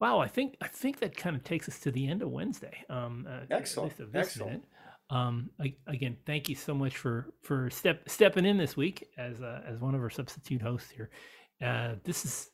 wow, 0.00 0.18
I 0.18 0.28
think 0.28 0.56
I 0.60 0.68
think 0.68 1.00
that 1.00 1.16
kind 1.16 1.36
of 1.36 1.44
takes 1.44 1.68
us 1.68 1.78
to 1.80 1.90
the 1.90 2.08
end 2.08 2.22
of 2.22 2.30
Wednesday. 2.30 2.84
Um, 2.90 3.26
uh, 3.30 3.40
Excellent, 3.50 3.94
excellent. 4.14 4.50
minute. 4.50 4.64
Um, 5.10 5.50
I, 5.58 5.74
again, 5.86 6.16
thank 6.26 6.48
you 6.50 6.54
so 6.54 6.74
much 6.74 6.96
for 6.96 7.32
for 7.42 7.70
step 7.70 8.08
stepping 8.08 8.44
in 8.44 8.58
this 8.58 8.76
week 8.76 9.08
as 9.16 9.40
uh, 9.40 9.62
as 9.66 9.78
one 9.78 9.94
of 9.94 10.02
our 10.02 10.10
substitute 10.10 10.60
hosts 10.60 10.90
here. 10.90 11.10
Uh, 11.62 11.94
this 12.04 12.24
is 12.24 12.50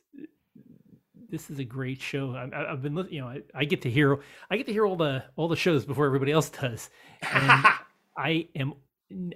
this 1.29 1.49
is 1.49 1.59
a 1.59 1.63
great 1.65 1.99
show. 2.01 2.31
I, 2.35 2.55
I- 2.55 2.71
I've 2.71 2.81
been, 2.81 2.95
you 3.09 3.19
know, 3.21 3.27
I, 3.27 3.41
I 3.53 3.65
get 3.65 3.81
to 3.81 3.89
hear 3.89 4.19
I 4.49 4.57
get 4.57 4.67
to 4.67 4.71
hear 4.71 4.85
all 4.85 4.95
the 4.95 5.23
all 5.35 5.47
the 5.47 5.55
shows 5.55 5.85
before 5.85 6.05
everybody 6.05 6.31
else 6.31 6.49
does, 6.49 6.89
and 7.21 7.65
I 8.17 8.47
am 8.55 8.73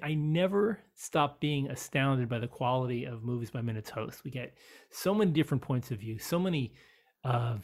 I 0.02 0.16
never 0.16 0.80
stop 0.96 1.40
being 1.40 1.70
astounded 1.70 2.28
by 2.28 2.40
the 2.40 2.48
quality 2.48 3.06
of 3.06 3.24
movies 3.24 3.52
by 3.52 3.62
minutes 3.62 3.90
host. 3.90 4.24
We 4.24 4.32
get 4.32 4.58
so 4.90 5.14
many 5.14 5.32
different 5.32 5.62
points 5.62 5.92
of 5.92 6.00
view, 6.00 6.18
so 6.18 6.40
many 6.40 6.74
uh, 7.24 7.58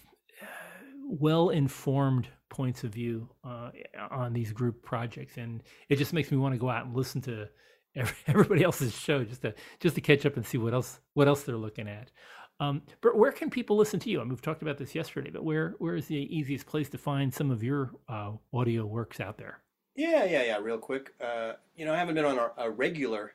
well 1.08 1.50
informed 1.50 2.28
points 2.50 2.84
of 2.84 2.94
view 2.94 3.30
uh, 3.44 3.72
on 4.12 4.34
these 4.34 4.52
group 4.52 4.84
projects, 4.84 5.38
and 5.38 5.64
it 5.90 5.98
just 5.98 6.14
makes 6.14 6.32
me 6.32 6.38
want 6.38 6.54
to 6.54 6.60
go 6.60 6.70
out 6.70 6.86
and 6.86 6.96
listen 6.96 7.22
to 7.22 7.48
every, 7.96 8.16
everybody 8.28 8.64
else's 8.64 8.94
show 8.94 9.24
just 9.24 9.42
to 9.42 9.54
just 9.80 9.96
to 9.96 10.02
catch 10.02 10.26
up 10.26 10.36
and 10.36 10.46
see 10.46 10.58
what 10.58 10.74
else 10.74 11.00
what 11.14 11.28
else 11.28 11.44
they're 11.44 11.58
looking 11.58 11.88
at. 11.88 12.12
Um, 12.60 12.84
but 13.02 13.18
where 13.18 13.34
can 13.34 13.50
people 13.50 13.76
listen 13.76 14.00
to 14.02 14.10
you? 14.10 14.20
I 14.20 14.24
mean, 14.24 14.30
we've 14.30 14.42
talked 14.42 14.62
about 14.62 14.78
this 14.78 14.96
yesterday, 14.96 15.32
but 15.32 15.44
where 15.44 15.76
where 15.80 15.96
is 15.96 16.08
the 16.08 16.16
easiest 16.16 16.68
place 16.68 16.90
to 16.90 16.98
find 16.98 17.34
some 17.34 17.52
of 17.52 17.64
your 17.64 17.92
uh, 18.08 18.32
audio 18.54 18.86
works 18.86 19.20
out 19.20 19.38
there? 19.38 19.65
Yeah, 19.96 20.26
yeah, 20.26 20.44
yeah. 20.44 20.58
Real 20.58 20.78
quick, 20.78 21.14
uh, 21.22 21.54
you 21.76 21.86
know, 21.86 21.94
I 21.94 21.98
haven't 21.98 22.16
been 22.16 22.26
on 22.26 22.38
a, 22.38 22.52
a 22.58 22.70
regular 22.70 23.34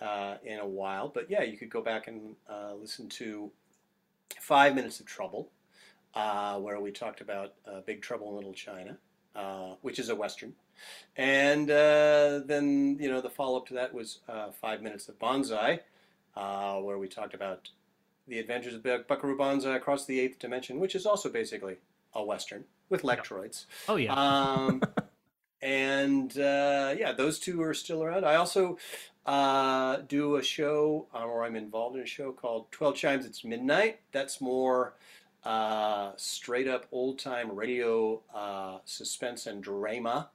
uh, 0.00 0.36
in 0.44 0.58
a 0.58 0.66
while, 0.66 1.08
but 1.08 1.30
yeah, 1.30 1.42
you 1.42 1.56
could 1.56 1.70
go 1.70 1.80
back 1.82 2.08
and 2.08 2.36
uh, 2.48 2.74
listen 2.74 3.08
to 3.08 3.50
Five 4.40 4.74
Minutes 4.74 5.00
of 5.00 5.06
Trouble, 5.06 5.50
uh, 6.14 6.58
where 6.58 6.78
we 6.80 6.90
talked 6.90 7.20
about 7.20 7.54
uh, 7.66 7.80
Big 7.86 8.02
Trouble 8.02 8.28
in 8.30 8.36
Little 8.36 8.52
China, 8.52 8.98
uh, 9.34 9.74
which 9.80 9.98
is 9.98 10.10
a 10.10 10.14
western, 10.14 10.54
and 11.16 11.70
uh, 11.70 12.40
then 12.44 12.98
you 13.00 13.08
know 13.10 13.20
the 13.20 13.30
follow 13.30 13.56
up 13.58 13.66
to 13.68 13.74
that 13.74 13.94
was 13.94 14.18
uh, 14.28 14.50
Five 14.50 14.82
Minutes 14.82 15.08
of 15.08 15.18
Banzai, 15.18 15.80
uh, 16.36 16.76
where 16.76 16.98
we 16.98 17.08
talked 17.08 17.34
about 17.34 17.70
the 18.28 18.38
adventures 18.38 18.74
of 18.74 18.82
Buck- 18.82 19.06
Buckaroo 19.08 19.38
Banzai 19.38 19.76
across 19.76 20.04
the 20.04 20.20
eighth 20.20 20.38
dimension, 20.38 20.80
which 20.80 20.94
is 20.94 21.06
also 21.06 21.28
basically 21.28 21.76
a 22.14 22.22
western 22.22 22.64
with 22.88 23.02
lectroids. 23.02 23.66
Oh 23.88 23.96
yeah, 23.96 24.12
Um, 24.12 24.82
and 25.64 26.38
uh, 26.38 26.94
yeah, 26.96 27.12
those 27.12 27.38
two 27.38 27.62
are 27.62 27.72
still 27.72 28.02
around. 28.02 28.26
I 28.26 28.34
also 28.34 28.76
uh, 29.24 29.96
do 30.06 30.36
a 30.36 30.42
show, 30.42 31.06
uh, 31.14 31.24
or 31.24 31.42
I'm 31.42 31.56
involved 31.56 31.96
in 31.96 32.02
a 32.02 32.06
show 32.06 32.32
called 32.32 32.70
12 32.70 32.96
Chimes 32.96 33.24
It's 33.24 33.44
Midnight. 33.44 34.00
That's 34.12 34.42
more 34.42 34.94
uh, 35.42 36.12
straight 36.16 36.68
up 36.68 36.84
old 36.92 37.18
time 37.18 37.50
radio 37.50 38.20
uh, 38.34 38.78
suspense 38.84 39.46
and 39.46 39.62
drama. 39.62 40.28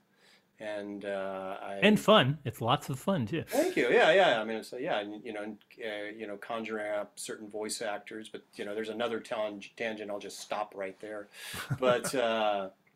And 0.59 1.05
uh, 1.05 1.57
I, 1.61 1.79
and 1.83 1.97
fun. 1.97 2.39
It's 2.43 2.59
lots 2.59 2.89
of 2.89 2.99
fun 2.99 3.27
too. 3.27 3.43
Thank 3.47 3.77
you. 3.77 3.87
Yeah, 3.91 4.11
yeah. 4.11 4.41
I 4.41 4.43
mean, 4.43 4.57
it's 4.57 4.73
yeah, 4.77 5.01
you 5.23 5.31
know, 5.31 5.55
uh, 5.79 6.11
you 6.17 6.27
know, 6.27 6.35
conjuring 6.37 6.91
up 6.91 7.13
certain 7.17 7.49
voice 7.49 7.81
actors, 7.81 8.27
but 8.29 8.41
you 8.55 8.65
know, 8.65 8.75
there's 8.75 8.89
another 8.89 9.21
tangent. 9.21 10.09
I'll 10.09 10.19
just 10.19 10.39
stop 10.39 10.73
right 10.75 10.99
there. 10.99 11.29
But 11.79 12.13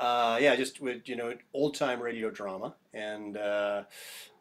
uh, 0.00 0.38
yeah, 0.40 0.56
just 0.56 0.80
with 0.80 1.08
you 1.08 1.16
know, 1.16 1.34
old 1.52 1.74
time 1.74 2.00
radio 2.00 2.30
drama, 2.30 2.74
and 2.92 3.36
uh, 3.36 3.82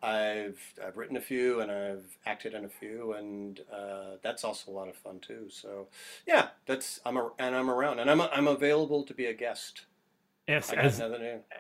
I've 0.02 0.60
I've 0.86 0.98
written 0.98 1.18
a 1.18 1.22
few, 1.22 1.62
and 1.62 1.72
I've 1.72 2.18
acted 2.26 2.54
in 2.54 2.66
a 2.66 2.70
few, 2.70 3.14
and 3.14 3.60
uh, 3.72 4.18
that's 4.22 4.44
also 4.44 4.72
a 4.72 4.74
lot 4.74 4.90
of 4.90 4.96
fun 4.96 5.20
too. 5.20 5.48
So 5.50 5.88
yeah, 6.28 6.50
that's 6.66 7.00
I'm 7.06 7.18
a, 7.18 7.32
and 7.40 7.56
I'm 7.56 7.70
around, 7.70 8.00
and 8.00 8.10
I'm 8.10 8.22
I'm 8.22 8.48
available 8.48 9.04
to 9.04 9.14
be 9.14 9.26
a 9.28 9.34
guest. 9.34 9.86
Yes, 10.48 10.72
as 10.74 11.02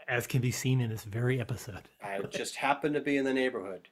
as 0.07 0.27
can 0.27 0.41
be 0.41 0.51
seen 0.51 0.81
in 0.81 0.89
this 0.89 1.03
very 1.03 1.39
episode. 1.39 1.89
I 2.03 2.19
just 2.29 2.55
happen 2.55 2.93
to 2.93 3.01
be 3.01 3.17
in 3.17 3.25
the 3.25 3.33
neighborhood. 3.33 3.87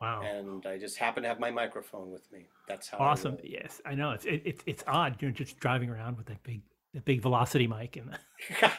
Wow. 0.00 0.22
and 0.22 0.66
I 0.66 0.76
just 0.76 0.98
happen 0.98 1.22
to 1.22 1.28
have 1.30 1.40
my 1.40 1.50
microphone 1.50 2.10
with 2.10 2.30
me. 2.30 2.46
That's 2.68 2.88
how. 2.88 2.98
Awesome. 2.98 3.36
roll. 3.36 3.40
Yes, 3.42 3.80
I 3.86 3.94
know. 3.94 4.10
It's 4.10 4.26
it, 4.26 4.42
it's 4.44 4.62
it's 4.66 4.84
odd. 4.86 5.16
You're 5.20 5.30
just 5.30 5.58
driving 5.58 5.88
around 5.88 6.18
with 6.18 6.26
that 6.26 6.42
big 6.42 6.60
that 6.92 7.04
big 7.04 7.22
velocity 7.22 7.66
mic, 7.66 7.96
and 7.96 8.10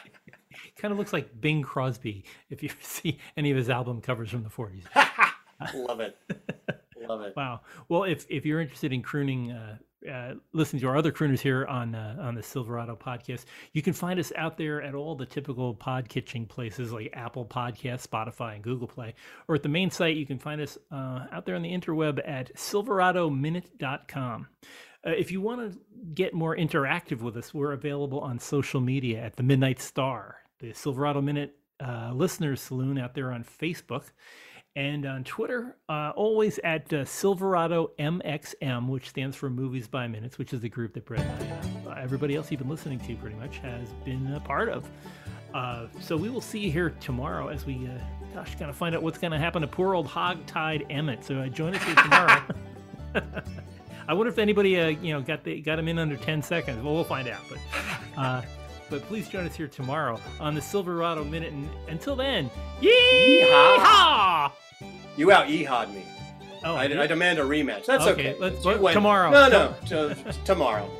kind 0.76 0.92
of 0.92 0.98
looks 0.98 1.12
like 1.12 1.40
Bing 1.40 1.62
Crosby 1.62 2.24
if 2.50 2.62
you 2.62 2.70
see 2.80 3.18
any 3.36 3.50
of 3.50 3.56
his 3.56 3.70
album 3.70 4.00
covers 4.00 4.30
from 4.30 4.42
the 4.42 4.50
40s. 4.50 4.84
Love 5.74 6.00
it. 6.00 6.16
Love 7.08 7.22
it. 7.22 7.34
Wow. 7.36 7.60
Well, 7.88 8.04
if 8.04 8.26
if 8.28 8.44
you're 8.44 8.60
interested 8.60 8.92
in 8.92 9.02
crooning, 9.02 9.52
uh, 9.52 9.78
uh, 10.10 10.34
listening 10.52 10.80
to 10.80 10.88
our 10.88 10.96
other 10.96 11.12
crooners 11.12 11.40
here 11.40 11.64
on 11.66 11.94
uh, 11.94 12.16
on 12.20 12.34
the 12.34 12.42
Silverado 12.42 12.96
podcast, 12.96 13.44
you 13.72 13.82
can 13.82 13.92
find 13.92 14.18
us 14.20 14.32
out 14.36 14.58
there 14.58 14.82
at 14.82 14.94
all 14.94 15.14
the 15.14 15.26
typical 15.26 15.74
pod 15.74 16.08
kitching 16.08 16.46
places 16.46 16.92
like 16.92 17.10
Apple 17.14 17.44
Podcasts, 17.44 18.06
Spotify, 18.06 18.54
and 18.54 18.64
Google 18.64 18.88
Play, 18.88 19.14
or 19.48 19.54
at 19.54 19.62
the 19.62 19.68
main 19.68 19.90
site. 19.90 20.16
You 20.16 20.26
can 20.26 20.38
find 20.38 20.60
us 20.60 20.76
uh, 20.90 21.26
out 21.32 21.46
there 21.46 21.54
on 21.56 21.62
the 21.62 21.72
interweb 21.72 22.20
at 22.26 22.54
silveradominute.com. 22.54 24.48
Uh, 25.06 25.10
if 25.10 25.30
you 25.30 25.40
want 25.40 25.72
to 25.72 25.78
get 26.14 26.34
more 26.34 26.56
interactive 26.56 27.20
with 27.20 27.36
us, 27.36 27.54
we're 27.54 27.72
available 27.72 28.20
on 28.20 28.38
social 28.38 28.80
media 28.80 29.20
at 29.20 29.36
the 29.36 29.42
Midnight 29.42 29.80
Star, 29.80 30.36
the 30.58 30.72
Silverado 30.72 31.20
Minute 31.20 31.56
uh, 31.80 32.12
Listeners 32.14 32.60
Saloon 32.60 32.98
out 32.98 33.14
there 33.14 33.32
on 33.32 33.44
Facebook, 33.44 34.04
and 34.76 35.06
on 35.06 35.24
Twitter, 35.24 35.76
uh, 35.88 36.12
always 36.14 36.58
at 36.58 36.92
uh, 36.92 37.04
Silverado 37.04 37.92
MXM, 37.98 38.88
which 38.88 39.08
stands 39.08 39.34
for 39.34 39.48
Movies 39.48 39.88
by 39.88 40.06
Minutes, 40.06 40.36
which 40.36 40.52
is 40.52 40.60
the 40.60 40.68
group 40.68 40.92
that 40.94 41.06
Brett 41.06 41.22
and 41.22 41.88
I, 41.88 41.90
uh, 41.92 42.02
everybody 42.02 42.36
else 42.36 42.50
you've 42.50 42.60
been 42.60 42.68
listening 42.68 43.00
to 43.00 43.16
pretty 43.16 43.36
much 43.36 43.58
has 43.58 43.88
been 44.04 44.32
a 44.34 44.40
part 44.40 44.68
of. 44.68 44.88
Uh, 45.54 45.86
so 46.00 46.14
we 46.14 46.28
will 46.28 46.42
see 46.42 46.58
you 46.58 46.70
here 46.70 46.90
tomorrow 47.00 47.48
as 47.48 47.64
we, 47.64 47.86
uh, 47.86 48.34
gosh, 48.34 48.54
kind 48.56 48.68
of 48.68 48.76
find 48.76 48.94
out 48.94 49.02
what's 49.02 49.16
going 49.16 49.32
to 49.32 49.38
happen 49.38 49.62
to 49.62 49.68
poor 49.68 49.94
old 49.94 50.06
hog-tied 50.06 50.84
Emmett. 50.90 51.24
So 51.24 51.38
uh, 51.38 51.48
join 51.48 51.74
us 51.74 51.82
here 51.82 51.94
tomorrow. 51.94 52.42
I 54.08 54.12
wonder 54.12 54.30
if 54.30 54.38
anybody, 54.38 54.78
uh, 54.78 54.88
you 54.88 55.14
know, 55.14 55.22
got 55.22 55.42
the, 55.42 55.60
got 55.62 55.78
him 55.78 55.88
in 55.88 55.98
under 55.98 56.16
ten 56.16 56.42
seconds. 56.42 56.82
Well, 56.84 56.94
we'll 56.94 57.04
find 57.04 57.28
out. 57.28 57.40
But, 57.48 57.58
uh, 58.20 58.42
but 58.90 59.02
please 59.02 59.28
join 59.28 59.46
us 59.46 59.54
here 59.56 59.68
tomorrow 59.68 60.18
on 60.40 60.54
the 60.54 60.62
Silverado 60.62 61.24
Minute. 61.24 61.52
And 61.52 61.68
until 61.88 62.16
then, 62.16 62.50
yeehaw! 62.80 64.50
You 65.16 65.30
out 65.32 65.46
yeehawed 65.48 65.92
me. 65.94 66.04
Oh, 66.64 66.74
I, 66.74 66.84
I 66.84 67.06
demand 67.06 67.38
a 67.38 67.42
rematch. 67.42 67.86
That's 67.86 68.04
Okay, 68.06 68.34
okay. 68.34 68.36
let's- 68.40 68.62
tomorrow. 68.94 69.30
No, 69.30 69.48
no, 69.48 69.74
t- 70.14 70.30
tomorrow. 70.44 70.90